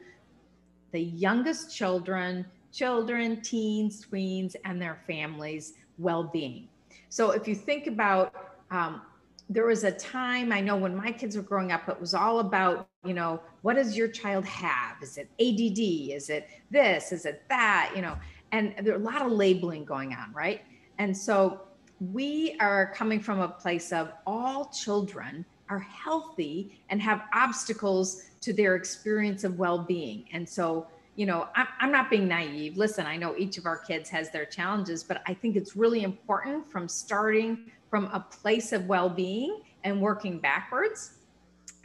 the 0.92 1.01
youngest 1.01 1.75
children, 1.75 2.44
children, 2.72 3.40
teens, 3.40 4.05
tweens, 4.05 4.55
and 4.64 4.81
their 4.81 5.01
families' 5.07 5.75
well 5.99 6.25
being. 6.25 6.68
So 7.09 7.31
if 7.31 7.49
you 7.49 7.55
think 7.55 7.87
about, 7.87 8.35
um, 8.70 9.01
there 9.49 9.66
was 9.66 9.85
a 9.85 9.92
time 9.92 10.53
I 10.53 10.61
know 10.61 10.77
when 10.77 10.94
my 10.94 11.12
kids 11.12 11.37
were 11.37 11.42
growing 11.42 11.72
up, 11.72 11.88
it 11.88 11.99
was 11.99 12.12
all 12.12 12.40
about, 12.40 12.88
you 13.05 13.14
know, 13.14 13.40
what 13.62 13.75
does 13.77 13.96
your 13.96 14.09
child 14.09 14.44
have? 14.44 14.96
Is 15.03 15.16
it 15.16 15.31
ADD? 15.40 16.14
Is 16.14 16.29
it 16.29 16.49
this? 16.70 17.12
Is 17.12 17.25
it 17.25 17.42
that? 17.49 17.92
You 17.96 18.03
know, 18.03 18.16
and 18.53 18.75
there 18.83 18.92
are 18.92 18.99
a 18.99 19.03
lot 19.03 19.22
of 19.22 19.33
labeling 19.33 19.85
going 19.85 20.12
on, 20.12 20.33
right? 20.35 20.62
And 20.99 21.16
so 21.16 21.62
we 22.01 22.57
are 22.61 22.93
coming 22.95 23.21
from 23.21 23.41
a 23.41 23.49
place 23.49 23.93
of 23.93 24.13
all 24.27 24.67
children 24.67 25.45
are 25.69 25.81
healthy 25.81 26.81
and 26.91 27.01
have 27.01 27.23
obstacles 27.33 28.25
to 28.41 28.53
their 28.53 28.77
experience 28.77 29.45
of 29.45 29.59
well 29.59 29.79
being. 29.79 30.25
And 30.33 30.49
so, 30.49 30.87
you 31.17 31.27
know, 31.27 31.49
I'm, 31.57 31.67
I'm 31.81 31.93
not 31.93 32.11
being 32.11 32.29
naive. 32.29 32.77
Listen, 32.77 33.07
I 33.07 33.17
know 33.17 33.35
each 33.37 33.59
of 33.59 33.67
our 33.67 33.79
kids 33.79 34.09
has 34.11 34.31
their 34.31 34.45
challenges, 34.45 35.03
but 35.03 35.23
I 35.27 35.35
think 35.35 35.57
it's 35.57 35.75
really 35.75 36.03
important 36.03 36.71
from 36.71 36.89
starting 36.89 37.71
from 37.91 38.07
a 38.07 38.21
place 38.21 38.73
of 38.73 38.87
well 38.87 39.09
being 39.09 39.63
and 39.85 40.01
working 40.01 40.39
backwards. 40.39 41.15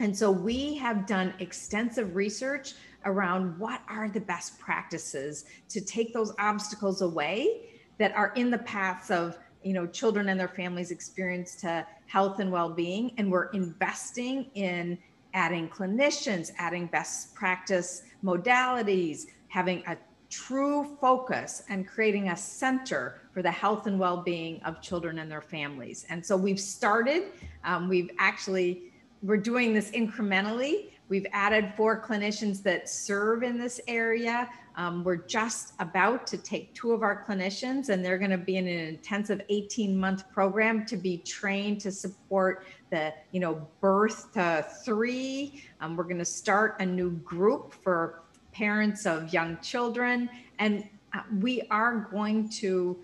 And 0.00 0.16
so 0.16 0.30
we 0.30 0.74
have 0.76 1.06
done 1.06 1.32
extensive 1.38 2.14
research 2.16 2.74
around 3.04 3.58
what 3.58 3.82
are 3.88 4.08
the 4.08 4.20
best 4.20 4.58
practices 4.58 5.44
to 5.68 5.80
take 5.80 6.12
those 6.12 6.32
obstacles 6.38 7.02
away 7.02 7.62
that 7.98 8.14
are 8.14 8.32
in 8.34 8.50
the 8.50 8.58
paths 8.58 9.10
of 9.10 9.38
you 9.64 9.72
know 9.72 9.86
children 9.86 10.28
and 10.28 10.38
their 10.38 10.48
families 10.48 10.90
experience 10.90 11.54
to 11.56 11.86
health 12.06 12.40
and 12.40 12.50
well-being 12.50 13.12
and 13.18 13.30
we're 13.30 13.50
investing 13.50 14.50
in 14.54 14.98
adding 15.34 15.68
clinicians 15.68 16.52
adding 16.58 16.86
best 16.86 17.34
practice 17.34 18.02
modalities 18.24 19.26
having 19.48 19.82
a 19.86 19.96
true 20.32 20.96
focus 20.98 21.62
and 21.68 21.86
creating 21.86 22.30
a 22.30 22.36
center 22.36 23.20
for 23.34 23.42
the 23.42 23.50
health 23.50 23.86
and 23.86 23.98
well-being 23.98 24.62
of 24.62 24.80
children 24.80 25.18
and 25.18 25.30
their 25.30 25.42
families. 25.42 26.06
And 26.08 26.24
so 26.24 26.38
we've 26.38 26.58
started 26.58 27.24
um, 27.64 27.86
we've 27.86 28.10
actually 28.18 28.84
we're 29.22 29.36
doing 29.36 29.72
this 29.74 29.90
incrementally. 29.90 30.90
We've 31.08 31.26
added 31.32 31.74
four 31.76 32.00
clinicians 32.00 32.62
that 32.62 32.88
serve 32.88 33.42
in 33.42 33.58
this 33.58 33.78
area 33.86 34.48
um, 34.76 35.04
we're 35.04 35.16
just 35.16 35.74
about 35.78 36.26
to 36.28 36.38
take 36.38 36.74
two 36.74 36.92
of 36.92 37.02
our 37.02 37.24
clinicians 37.24 37.88
and 37.88 38.04
they're 38.04 38.18
going 38.18 38.30
to 38.30 38.38
be 38.38 38.56
in 38.56 38.66
an 38.66 38.88
intensive 38.88 39.40
18 39.48 39.96
month 39.96 40.30
program 40.32 40.86
to 40.86 40.96
be 40.96 41.18
trained 41.18 41.80
to 41.80 41.92
support 41.92 42.66
the 42.90 43.12
you 43.32 43.40
know 43.40 43.66
birth 43.80 44.32
to 44.32 44.66
three 44.84 45.62
um, 45.80 45.96
we're 45.96 46.04
going 46.04 46.18
to 46.18 46.24
start 46.24 46.76
a 46.80 46.86
new 46.86 47.10
group 47.10 47.74
for 47.82 48.22
parents 48.52 49.06
of 49.06 49.32
young 49.32 49.58
children. 49.60 50.28
And 50.58 50.88
uh, 51.14 51.22
we 51.40 51.62
are 51.70 52.08
going 52.12 52.48
to 52.50 52.98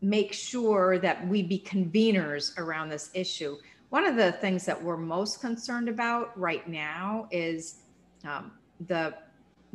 make 0.00 0.32
sure 0.32 0.98
that 0.98 1.26
we 1.28 1.42
be 1.42 1.58
conveners 1.58 2.56
around 2.58 2.88
this 2.88 3.10
issue. 3.12 3.56
One 3.90 4.06
of 4.06 4.16
the 4.16 4.32
things 4.32 4.64
that 4.66 4.82
we're 4.82 4.96
most 4.96 5.40
concerned 5.40 5.88
about 5.88 6.38
right 6.38 6.66
now 6.68 7.28
is 7.30 7.76
um, 8.24 8.52
the 8.86 9.14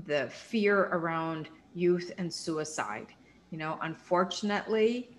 the 0.06 0.30
fear 0.30 0.90
around 0.92 1.50
youth 1.74 2.12
and 2.18 2.32
suicide. 2.32 3.08
You 3.52 3.58
know, 3.58 3.78
unfortunately, 3.82 5.10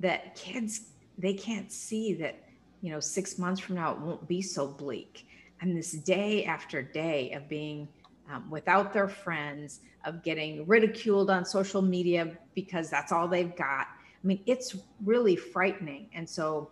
that 0.00 0.34
kids 0.34 0.90
they 1.18 1.34
can't 1.34 1.70
see 1.70 2.14
that 2.14 2.42
you 2.80 2.90
know 2.90 3.00
six 3.00 3.38
months 3.38 3.60
from 3.60 3.76
now 3.76 3.92
it 3.92 3.98
won't 4.00 4.26
be 4.28 4.42
so 4.42 4.66
bleak. 4.66 5.26
And 5.60 5.76
this 5.76 5.92
day 5.92 6.44
after 6.44 6.82
day 6.82 7.32
of 7.32 7.48
being 7.48 7.88
um, 8.32 8.48
without 8.48 8.92
their 8.92 9.08
friends, 9.08 9.80
of 10.04 10.22
getting 10.22 10.66
ridiculed 10.66 11.30
on 11.30 11.44
social 11.44 11.82
media 11.82 12.36
because 12.54 12.90
that's 12.90 13.12
all 13.12 13.28
they've 13.28 13.54
got. 13.56 13.86
I 14.22 14.26
mean, 14.26 14.42
it's 14.46 14.76
really 15.04 15.36
frightening. 15.36 16.08
And 16.14 16.28
so 16.28 16.70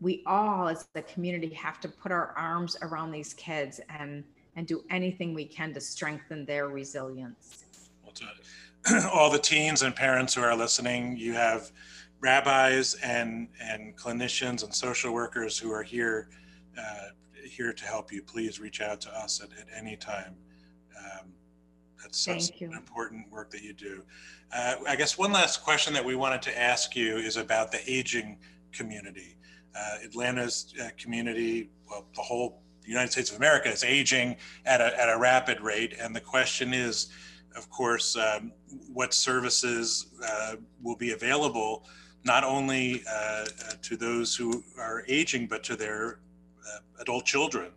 we 0.00 0.22
all 0.26 0.68
as 0.68 0.88
a 0.94 1.02
community 1.02 1.50
have 1.50 1.80
to 1.80 1.88
put 1.88 2.12
our 2.12 2.32
arms 2.36 2.76
around 2.82 3.10
these 3.12 3.34
kids 3.34 3.80
and 3.98 4.24
and 4.56 4.66
do 4.66 4.82
anything 4.90 5.34
we 5.34 5.44
can 5.44 5.72
to 5.74 5.80
strengthen 5.80 6.44
their 6.44 6.68
resilience. 6.68 7.64
All 9.12 9.30
the 9.30 9.38
teens 9.38 9.82
and 9.82 9.94
parents 9.94 10.34
who 10.34 10.42
are 10.42 10.56
listening, 10.56 11.16
you 11.16 11.34
have 11.34 11.70
rabbis 12.20 12.94
and 13.02 13.48
and 13.60 13.96
clinicians 13.96 14.62
and 14.62 14.74
social 14.74 15.12
workers 15.12 15.58
who 15.58 15.72
are 15.72 15.82
here 15.82 16.28
uh, 16.78 17.08
here 17.44 17.72
to 17.72 17.84
help 17.84 18.12
you. 18.12 18.22
Please 18.22 18.60
reach 18.60 18.80
out 18.80 19.00
to 19.02 19.10
us 19.10 19.40
at, 19.42 19.50
at 19.58 19.66
any 19.76 19.96
time. 19.96 20.34
Um, 20.98 21.32
that's 22.02 22.18
such 22.18 22.60
important 22.62 23.30
work 23.30 23.50
that 23.50 23.62
you 23.62 23.72
do. 23.72 24.02
Uh, 24.52 24.76
I 24.88 24.96
guess 24.96 25.18
one 25.18 25.32
last 25.32 25.62
question 25.62 25.92
that 25.94 26.04
we 26.04 26.16
wanted 26.16 26.42
to 26.42 26.58
ask 26.58 26.96
you 26.96 27.16
is 27.16 27.36
about 27.36 27.70
the 27.70 27.80
aging 27.90 28.38
community. 28.72 29.36
Uh, 29.74 29.96
Atlanta's 30.04 30.74
uh, 30.82 30.88
community, 30.98 31.70
well, 31.88 32.06
the 32.16 32.22
whole 32.22 32.62
United 32.90 33.12
States 33.12 33.30
of 33.30 33.36
America 33.36 33.70
is 33.70 33.84
aging 33.84 34.36
at 34.66 34.80
a, 34.80 35.00
at 35.00 35.08
a 35.08 35.18
rapid 35.18 35.60
rate. 35.60 35.94
And 36.00 36.14
the 36.14 36.20
question 36.20 36.74
is, 36.74 37.08
of 37.56 37.68
course, 37.70 38.16
um, 38.16 38.52
what 38.92 39.12
services 39.14 40.06
uh, 40.24 40.56
will 40.82 40.96
be 40.96 41.12
available 41.12 41.86
not 42.24 42.44
only 42.44 43.02
uh, 43.08 43.12
uh, 43.12 43.44
to 43.82 43.96
those 43.96 44.36
who 44.36 44.62
are 44.78 45.04
aging, 45.08 45.46
but 45.46 45.62
to 45.64 45.76
their 45.76 46.20
adult 47.00 47.24
children. 47.24 47.72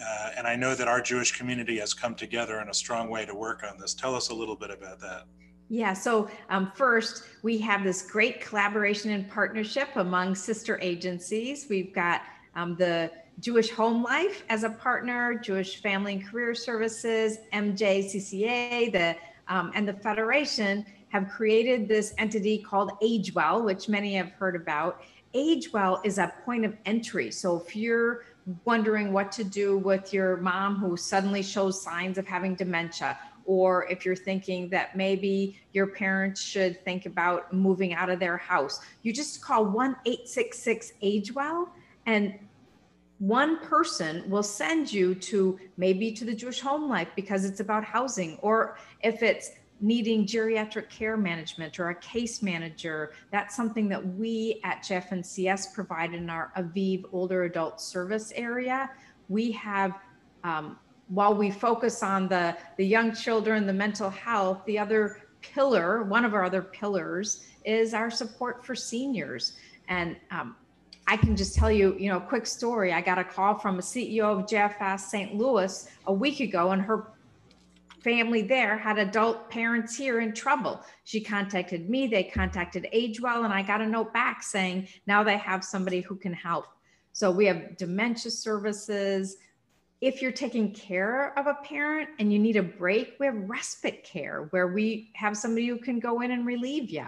Uh, 0.00 0.30
and 0.36 0.46
I 0.46 0.56
know 0.56 0.74
that 0.74 0.88
our 0.88 1.00
Jewish 1.00 1.36
community 1.36 1.78
has 1.78 1.92
come 1.92 2.14
together 2.14 2.60
in 2.60 2.68
a 2.68 2.74
strong 2.74 3.10
way 3.10 3.26
to 3.26 3.34
work 3.34 3.62
on 3.68 3.78
this. 3.78 3.92
Tell 3.92 4.14
us 4.14 4.30
a 4.30 4.34
little 4.34 4.56
bit 4.56 4.70
about 4.70 5.00
that. 5.00 5.24
Yeah, 5.68 5.92
so 5.92 6.28
um, 6.48 6.72
first, 6.74 7.24
we 7.42 7.58
have 7.58 7.84
this 7.84 8.02
great 8.02 8.40
collaboration 8.40 9.10
and 9.10 9.30
partnership 9.30 9.88
among 9.96 10.34
sister 10.34 10.80
agencies. 10.80 11.66
We've 11.68 11.94
got 11.94 12.22
um, 12.56 12.76
the 12.76 13.12
Jewish 13.40 13.70
Home 13.70 14.02
Life 14.02 14.44
as 14.50 14.64
a 14.64 14.70
partner, 14.70 15.34
Jewish 15.34 15.80
Family 15.80 16.14
and 16.14 16.26
Career 16.26 16.54
Services, 16.54 17.38
MJCCA, 17.52 18.92
the 18.92 19.16
um, 19.48 19.72
and 19.74 19.88
the 19.88 19.94
Federation 19.94 20.84
have 21.08 21.28
created 21.28 21.88
this 21.88 22.14
entity 22.18 22.58
called 22.58 22.92
AgeWell, 23.02 23.64
which 23.64 23.88
many 23.88 24.14
have 24.14 24.30
heard 24.32 24.54
about. 24.54 25.02
AgeWell 25.34 26.04
is 26.04 26.18
a 26.18 26.32
point 26.44 26.64
of 26.64 26.76
entry. 26.84 27.30
So 27.30 27.60
if 27.60 27.74
you're 27.74 28.24
wondering 28.64 29.12
what 29.12 29.32
to 29.32 29.44
do 29.44 29.78
with 29.78 30.12
your 30.12 30.36
mom 30.36 30.76
who 30.76 30.96
suddenly 30.96 31.42
shows 31.42 31.82
signs 31.82 32.18
of 32.18 32.26
having 32.26 32.54
dementia, 32.54 33.18
or 33.44 33.88
if 33.90 34.04
you're 34.04 34.14
thinking 34.14 34.68
that 34.68 34.96
maybe 34.96 35.58
your 35.72 35.88
parents 35.88 36.40
should 36.40 36.84
think 36.84 37.06
about 37.06 37.52
moving 37.52 37.94
out 37.94 38.10
of 38.10 38.20
their 38.20 38.36
house, 38.36 38.80
you 39.02 39.12
just 39.12 39.42
call 39.42 39.64
1 39.64 39.96
866 40.04 40.92
AgeWell 41.02 41.68
and 42.06 42.38
one 43.20 43.58
person 43.58 44.28
will 44.30 44.42
send 44.42 44.90
you 44.90 45.14
to 45.14 45.58
maybe 45.76 46.10
to 46.10 46.24
the 46.24 46.34
Jewish 46.34 46.60
Home 46.60 46.88
Life 46.88 47.08
because 47.14 47.44
it's 47.44 47.60
about 47.60 47.84
housing, 47.84 48.38
or 48.40 48.78
if 49.02 49.22
it's 49.22 49.50
needing 49.82 50.26
geriatric 50.26 50.88
care 50.88 51.18
management 51.18 51.78
or 51.78 51.90
a 51.90 51.94
case 51.96 52.42
manager, 52.42 53.12
that's 53.30 53.54
something 53.54 53.90
that 53.90 54.04
we 54.14 54.58
at 54.64 54.82
JF&CS 54.82 55.74
provide 55.74 56.14
in 56.14 56.30
our 56.30 56.50
Aviv 56.56 57.04
older 57.12 57.44
adult 57.44 57.80
service 57.80 58.32
area. 58.34 58.90
We 59.28 59.52
have, 59.52 59.98
um, 60.42 60.78
while 61.08 61.34
we 61.34 61.50
focus 61.50 62.02
on 62.02 62.26
the, 62.26 62.56
the 62.78 62.86
young 62.86 63.14
children, 63.14 63.66
the 63.66 63.72
mental 63.72 64.08
health, 64.08 64.62
the 64.64 64.78
other 64.78 65.28
pillar, 65.42 66.04
one 66.04 66.24
of 66.24 66.32
our 66.32 66.44
other 66.44 66.62
pillars 66.62 67.44
is 67.66 67.92
our 67.92 68.10
support 68.10 68.64
for 68.64 68.74
seniors. 68.74 69.52
And 69.88 70.16
um, 70.30 70.56
I 71.10 71.16
can 71.16 71.34
just 71.34 71.56
tell 71.56 71.72
you, 71.72 71.96
you 71.98 72.08
know, 72.08 72.18
a 72.18 72.20
quick 72.20 72.46
story. 72.46 72.92
I 72.92 73.00
got 73.00 73.18
a 73.18 73.24
call 73.24 73.58
from 73.58 73.80
a 73.80 73.82
CEO 73.82 74.26
of 74.26 74.46
JFS 74.46 75.00
St. 75.00 75.34
Louis 75.34 75.88
a 76.06 76.12
week 76.12 76.38
ago, 76.38 76.70
and 76.70 76.80
her 76.80 77.14
family 77.98 78.42
there 78.42 78.78
had 78.78 78.96
adult 78.96 79.50
parents 79.50 79.96
here 79.96 80.20
in 80.20 80.32
trouble. 80.32 80.80
She 81.02 81.20
contacted 81.20 81.90
me, 81.90 82.06
they 82.06 82.22
contacted 82.22 82.86
AgeWell, 82.94 83.44
and 83.44 83.52
I 83.52 83.60
got 83.60 83.80
a 83.80 83.86
note 83.88 84.12
back 84.12 84.44
saying 84.44 84.86
now 85.08 85.24
they 85.24 85.36
have 85.36 85.64
somebody 85.64 86.00
who 86.00 86.14
can 86.14 86.32
help. 86.32 86.66
So 87.12 87.28
we 87.32 87.44
have 87.46 87.76
dementia 87.76 88.30
services. 88.30 89.36
If 90.00 90.22
you're 90.22 90.30
taking 90.30 90.72
care 90.72 91.36
of 91.36 91.48
a 91.48 91.54
parent 91.64 92.10
and 92.20 92.32
you 92.32 92.38
need 92.38 92.54
a 92.54 92.62
break, 92.62 93.16
we 93.18 93.26
have 93.26 93.34
respite 93.50 94.04
care 94.04 94.46
where 94.50 94.68
we 94.68 95.10
have 95.16 95.36
somebody 95.36 95.66
who 95.66 95.78
can 95.78 95.98
go 95.98 96.20
in 96.20 96.30
and 96.30 96.46
relieve 96.46 96.88
you. 96.88 97.06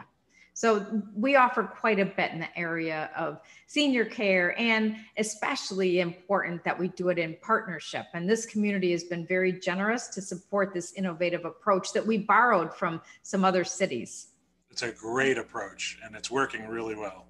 So 0.54 1.02
we 1.14 1.36
offer 1.36 1.62
quite 1.62 1.98
a 1.98 2.04
bit 2.04 2.32
in 2.32 2.40
the 2.40 2.58
area 2.58 3.10
of 3.16 3.40
senior 3.66 4.04
care 4.04 4.58
and 4.60 4.96
especially 5.16 6.00
important 6.00 6.62
that 6.64 6.78
we 6.78 6.88
do 6.88 7.08
it 7.08 7.18
in 7.18 7.36
partnership. 7.40 8.06
And 8.12 8.28
this 8.28 8.44
community 8.44 8.92
has 8.92 9.04
been 9.04 9.26
very 9.26 9.52
generous 9.52 10.08
to 10.08 10.20
support 10.20 10.74
this 10.74 10.92
innovative 10.92 11.44
approach 11.46 11.92
that 11.94 12.06
we 12.06 12.18
borrowed 12.18 12.74
from 12.74 13.00
some 13.22 13.44
other 13.44 13.64
cities. 13.64 14.28
It's 14.70 14.82
a 14.82 14.92
great 14.92 15.38
approach 15.38 15.98
and 16.04 16.14
it's 16.14 16.30
working 16.30 16.66
really 16.66 16.94
well. 16.94 17.26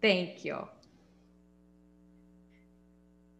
Thank 0.00 0.44
you. 0.44 0.68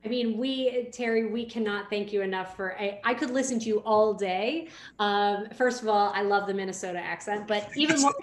I 0.08 0.10
mean, 0.10 0.38
we, 0.38 0.88
Terri, 0.90 1.30
we 1.30 1.44
cannot 1.44 1.90
thank 1.90 2.14
you 2.14 2.22
enough 2.22 2.56
for. 2.56 2.80
I, 2.80 2.98
I 3.04 3.12
could 3.12 3.28
listen 3.28 3.58
to 3.60 3.66
you 3.66 3.80
all 3.80 4.14
day. 4.14 4.68
Um, 4.98 5.48
first 5.54 5.82
of 5.82 5.88
all, 5.88 6.10
I 6.14 6.22
love 6.22 6.46
the 6.46 6.54
Minnesota 6.54 6.98
accent, 6.98 7.46
but 7.46 7.68
even 7.76 8.00
more. 8.00 8.14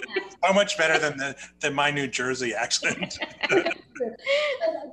How 0.44 0.52
much 0.52 0.80
better 0.80 0.98
than 0.98 1.16
the 1.16 1.36
than 1.60 1.76
my 1.76 1.92
New 1.92 2.08
Jersey 2.08 2.56
accent? 2.56 3.20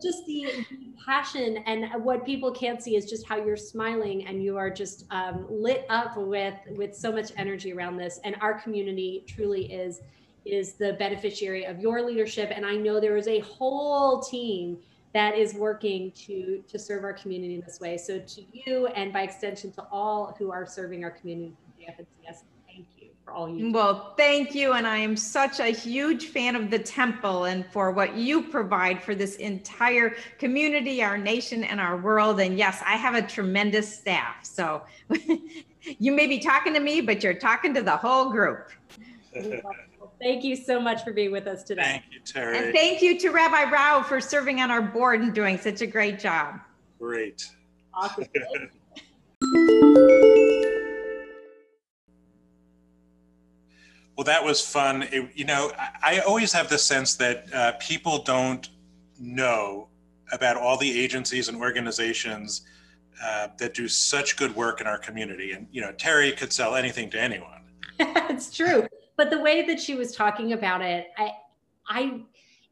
just 0.03 0.27
the 0.27 0.67
passion 1.03 1.65
and 1.65 2.05
what 2.05 2.27
people 2.27 2.53
can't 2.53 2.83
see 2.83 2.95
is 2.95 3.09
just 3.09 3.27
how 3.27 3.37
you're 3.37 3.57
smiling 3.57 4.27
and 4.27 4.45
you 4.45 4.59
are 4.59 4.69
just 4.69 5.07
um, 5.11 5.47
lit 5.49 5.87
up 5.89 6.19
with 6.19 6.59
with 6.77 6.95
so 6.95 7.11
much 7.11 7.33
energy 7.39 7.73
around 7.73 7.97
this. 7.97 8.21
And 8.23 8.37
our 8.43 8.61
community 8.61 9.25
truly 9.27 9.73
is 9.73 10.03
is 10.45 10.75
the 10.75 10.93
beneficiary 10.99 11.65
of 11.65 11.81
your 11.81 12.03
leadership. 12.03 12.53
And 12.55 12.67
I 12.67 12.77
know 12.77 13.01
there 13.01 13.17
is 13.17 13.29
a 13.29 13.39
whole 13.39 14.21
team 14.21 14.77
that 15.15 15.37
is 15.37 15.55
working 15.55 16.11
to 16.13 16.63
to 16.69 16.79
serve 16.79 17.05
our 17.05 17.13
community 17.13 17.55
in 17.55 17.61
this 17.61 17.81
way. 17.81 17.99
So 17.99 18.19
to 18.19 18.43
you 18.53 18.87
and 18.89 19.13
by 19.13 19.23
extension 19.23 19.73
to 19.73 19.83
all 19.91 20.35
who 20.39 20.51
are 20.51 20.67
serving 20.67 21.05
our 21.05 21.11
community 21.11 21.53
from 21.65 21.85
JF&CS, 21.85 22.45
thank 22.67 22.87
you 22.99 23.09
for 23.25 23.33
for 23.33 23.39
all 23.39 23.49
you. 23.49 23.67
Do. 23.67 23.73
Well, 23.73 24.15
thank 24.17 24.55
you. 24.55 24.73
And 24.73 24.87
I 24.87 24.99
am 24.99 25.17
such 25.17 25.61
a 25.61 25.67
huge 25.67 26.27
fan 26.27 26.57
of 26.57 26.71
the 26.71 26.79
temple 26.79 27.45
and 27.45 27.67
for 27.67 27.91
what 27.91 28.17
you 28.17 28.43
provide 28.43 29.03
for 29.03 29.15
this 29.15 29.37
entire 29.37 30.17
community, 30.39 31.03
our 31.03 31.19
nation, 31.19 31.65
and 31.65 31.81
our 31.81 31.97
world. 31.97 32.41
And 32.41 32.59
yes, 32.59 32.83
I 32.85 32.97
have 32.97 33.15
a 33.15 33.23
tremendous 33.23 33.93
staff. 33.99 34.45
So 34.45 34.83
you 35.99 36.13
may 36.13 36.27
be 36.27 36.39
talking 36.39 36.75
to 36.75 36.81
me, 36.81 37.01
but 37.01 37.23
you're 37.23 37.35
talking 37.35 37.75
to 37.75 37.83
the 37.83 37.97
whole 37.97 38.31
group. 38.31 38.71
Thank 40.23 40.45
you 40.45 40.55
so 40.55 40.81
much 40.81 41.03
for 41.03 41.13
being 41.13 41.33
with 41.33 41.49
us 41.49 41.65
today. 41.65 41.83
Thank 41.83 42.05
you, 42.13 42.21
Terri. 42.21 42.57
And 42.57 42.73
thank 42.73 43.03
you 43.03 43.19
to 43.19 43.31
Rabbi 43.31 43.69
Rao 43.69 44.05
for 44.05 44.21
serving 44.21 44.61
on 44.61 44.71
our 44.71 44.81
board 44.81 45.21
and 45.21 45.35
doing 45.35 45.59
such 45.59 45.81
a 45.81 45.87
great 45.87 46.21
job. 46.21 46.61
Great. 46.99 47.51
Awesome. 47.93 48.27
Well, 54.15 54.25
that 54.27 54.45
was 54.45 54.61
fun. 54.61 55.05
It, 55.05 55.31
you 55.35 55.47
know, 55.47 55.73
I, 55.77 56.19
I, 56.19 56.19
always 56.21 56.53
have 56.53 56.69
the 56.69 56.79
sense 56.79 57.17
that 57.17 57.53
uh, 57.53 57.73
people 57.81 58.23
don't 58.23 58.69
know 59.19 59.89
about 60.31 60.59
all 60.59 60.77
the 60.77 61.01
agencies 61.01 61.49
and 61.49 61.57
organizations 61.57 62.61
uh, 63.21 63.49
that 63.59 63.73
do 63.73 63.89
such 63.89 64.37
good 64.37 64.55
work 64.55 64.83
in 64.83 64.87
our 64.87 64.99
community. 64.99 65.53
And, 65.53 65.67
you 65.73 65.81
know, 65.81 65.93
Terri 65.95 66.37
could 66.37 66.53
sell 66.53 66.77
anything 66.77 67.09
to 67.11 67.21
anyone. 67.21 67.63
it's 67.99 68.55
true. 68.55 68.87
But 69.23 69.31
the 69.31 69.39
way 69.39 69.65
that 69.67 69.79
she 69.79 69.95
was 69.95 70.17
talking 70.17 70.53
about 70.53 70.83
it, 70.83 71.13
I, 71.17 71.31
I, 71.87 72.23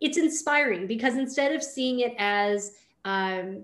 it's 0.00 0.18
inspiring 0.18 0.88
because 0.88 1.14
instead 1.14 1.52
of 1.52 1.62
seeing 1.62 2.00
it 2.00 2.12
as 2.18 2.72
um, 3.04 3.62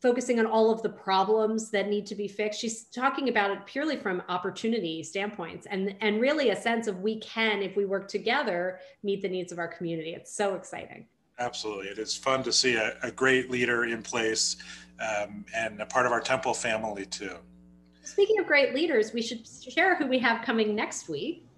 focusing 0.00 0.38
on 0.38 0.46
all 0.46 0.70
of 0.70 0.80
the 0.80 0.90
problems 0.90 1.72
that 1.72 1.88
need 1.88 2.06
to 2.06 2.14
be 2.14 2.28
fixed. 2.28 2.60
She's 2.60 2.84
talking 2.84 3.30
about 3.30 3.50
it 3.50 3.66
purely 3.66 3.96
from 3.96 4.22
opportunity 4.28 5.02
standpoints 5.02 5.66
and, 5.68 5.96
and 6.00 6.20
really 6.20 6.50
a 6.50 6.56
sense 6.56 6.86
of 6.86 7.00
we 7.00 7.18
can, 7.18 7.62
if 7.62 7.74
we 7.74 7.84
work 7.84 8.06
together, 8.06 8.78
meet 9.02 9.22
the 9.22 9.28
needs 9.28 9.50
of 9.50 9.58
our 9.58 9.66
community. 9.66 10.14
It's 10.14 10.32
so 10.32 10.54
exciting. 10.54 11.06
Absolutely. 11.40 11.88
It 11.88 11.98
is 11.98 12.16
fun 12.16 12.44
to 12.44 12.52
see 12.52 12.76
a, 12.76 12.96
a 13.02 13.10
great 13.10 13.50
leader 13.50 13.86
in 13.86 14.02
place 14.02 14.54
um, 15.00 15.44
and 15.52 15.80
a 15.80 15.86
part 15.86 16.06
of 16.06 16.12
our 16.12 16.20
temple 16.20 16.54
family 16.54 17.06
too. 17.06 17.34
Speaking 18.04 18.38
of 18.38 18.46
great 18.46 18.72
leaders, 18.72 19.12
we 19.12 19.20
should 19.20 19.44
share 19.48 19.96
who 19.96 20.06
we 20.06 20.20
have 20.20 20.44
coming 20.44 20.76
next 20.76 21.08
week. 21.08 21.48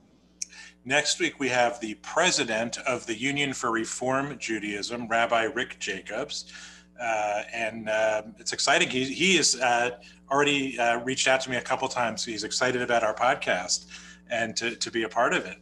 Next 0.84 1.20
week, 1.20 1.38
we 1.38 1.48
have 1.48 1.78
the 1.78 1.94
president 2.02 2.78
of 2.78 3.06
the 3.06 3.16
Union 3.16 3.52
for 3.52 3.70
Reform 3.70 4.36
Judaism, 4.38 5.06
Rabbi 5.06 5.44
Rick 5.44 5.78
Jacobs. 5.78 6.52
Uh, 7.00 7.42
and 7.52 7.88
uh, 7.88 8.22
it's 8.38 8.52
exciting. 8.52 8.88
He, 8.88 9.04
he 9.04 9.36
has 9.36 9.54
uh, 9.60 9.90
already 10.30 10.78
uh, 10.78 10.98
reached 11.04 11.28
out 11.28 11.40
to 11.42 11.50
me 11.50 11.56
a 11.56 11.62
couple 11.62 11.86
times. 11.86 12.24
He's 12.24 12.42
excited 12.42 12.82
about 12.82 13.04
our 13.04 13.14
podcast 13.14 13.86
and 14.28 14.56
to, 14.56 14.74
to 14.74 14.90
be 14.90 15.04
a 15.04 15.08
part 15.08 15.34
of 15.34 15.46
it. 15.46 15.58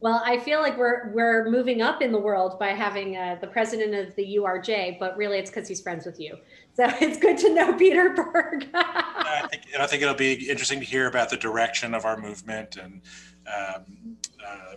Well, 0.00 0.22
I 0.24 0.38
feel 0.38 0.60
like 0.60 0.76
we're 0.76 1.10
we're 1.12 1.48
moving 1.48 1.80
up 1.80 2.02
in 2.02 2.12
the 2.12 2.18
world 2.18 2.58
by 2.58 2.68
having 2.68 3.16
uh, 3.16 3.38
the 3.40 3.46
president 3.46 3.94
of 3.94 4.14
the 4.14 4.36
URJ, 4.36 4.98
but 4.98 5.16
really 5.16 5.38
it's 5.38 5.50
because 5.50 5.66
he's 5.66 5.80
friends 5.80 6.04
with 6.04 6.20
you. 6.20 6.36
So 6.74 6.84
it's 7.00 7.18
good 7.18 7.38
to 7.38 7.54
know 7.54 7.72
Peter 7.72 8.10
Berg. 8.14 8.68
I, 8.74 9.48
think, 9.50 9.62
I 9.78 9.86
think 9.86 10.02
it'll 10.02 10.14
be 10.14 10.48
interesting 10.50 10.80
to 10.80 10.86
hear 10.86 11.08
about 11.08 11.30
the 11.30 11.38
direction 11.38 11.94
of 11.94 12.04
our 12.04 12.18
movement 12.18 12.76
and 12.76 13.00
um, 13.46 14.16
uh, 14.46 14.74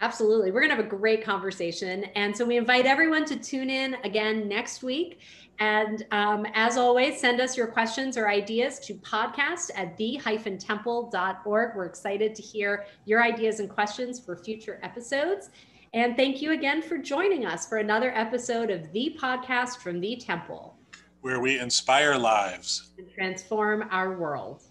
Absolutely. 0.00 0.50
We're 0.50 0.60
going 0.60 0.70
to 0.70 0.76
have 0.76 0.84
a 0.84 0.88
great 0.88 1.24
conversation. 1.24 2.04
And 2.14 2.36
so 2.36 2.44
we 2.44 2.58
invite 2.58 2.84
everyone 2.84 3.24
to 3.24 3.36
tune 3.36 3.70
in 3.70 3.94
again 4.04 4.48
next 4.48 4.82
week. 4.82 5.20
And 5.60 6.04
um, 6.10 6.46
as 6.52 6.76
always, 6.76 7.18
send 7.18 7.40
us 7.40 7.56
your 7.56 7.68
questions 7.68 8.18
or 8.18 8.28
ideas 8.28 8.78
to 8.80 8.94
podcast 8.96 9.70
at 9.74 9.96
the-temple.org. 9.96 11.76
We're 11.76 11.86
excited 11.86 12.34
to 12.34 12.42
hear 12.42 12.84
your 13.06 13.22
ideas 13.22 13.60
and 13.60 13.70
questions 13.70 14.20
for 14.20 14.36
future 14.36 14.78
episodes. 14.82 15.48
And 15.94 16.16
thank 16.16 16.42
you 16.42 16.52
again 16.52 16.82
for 16.82 16.98
joining 16.98 17.46
us 17.46 17.68
for 17.68 17.78
another 17.78 18.10
episode 18.14 18.70
of 18.70 18.92
the 18.92 19.16
podcast 19.18 19.78
from 19.78 20.00
the 20.00 20.16
Temple, 20.16 20.76
where 21.20 21.40
we 21.40 21.60
inspire 21.60 22.18
lives 22.18 22.90
and 22.98 23.08
transform 23.14 23.88
our 23.90 24.16
world. 24.16 24.63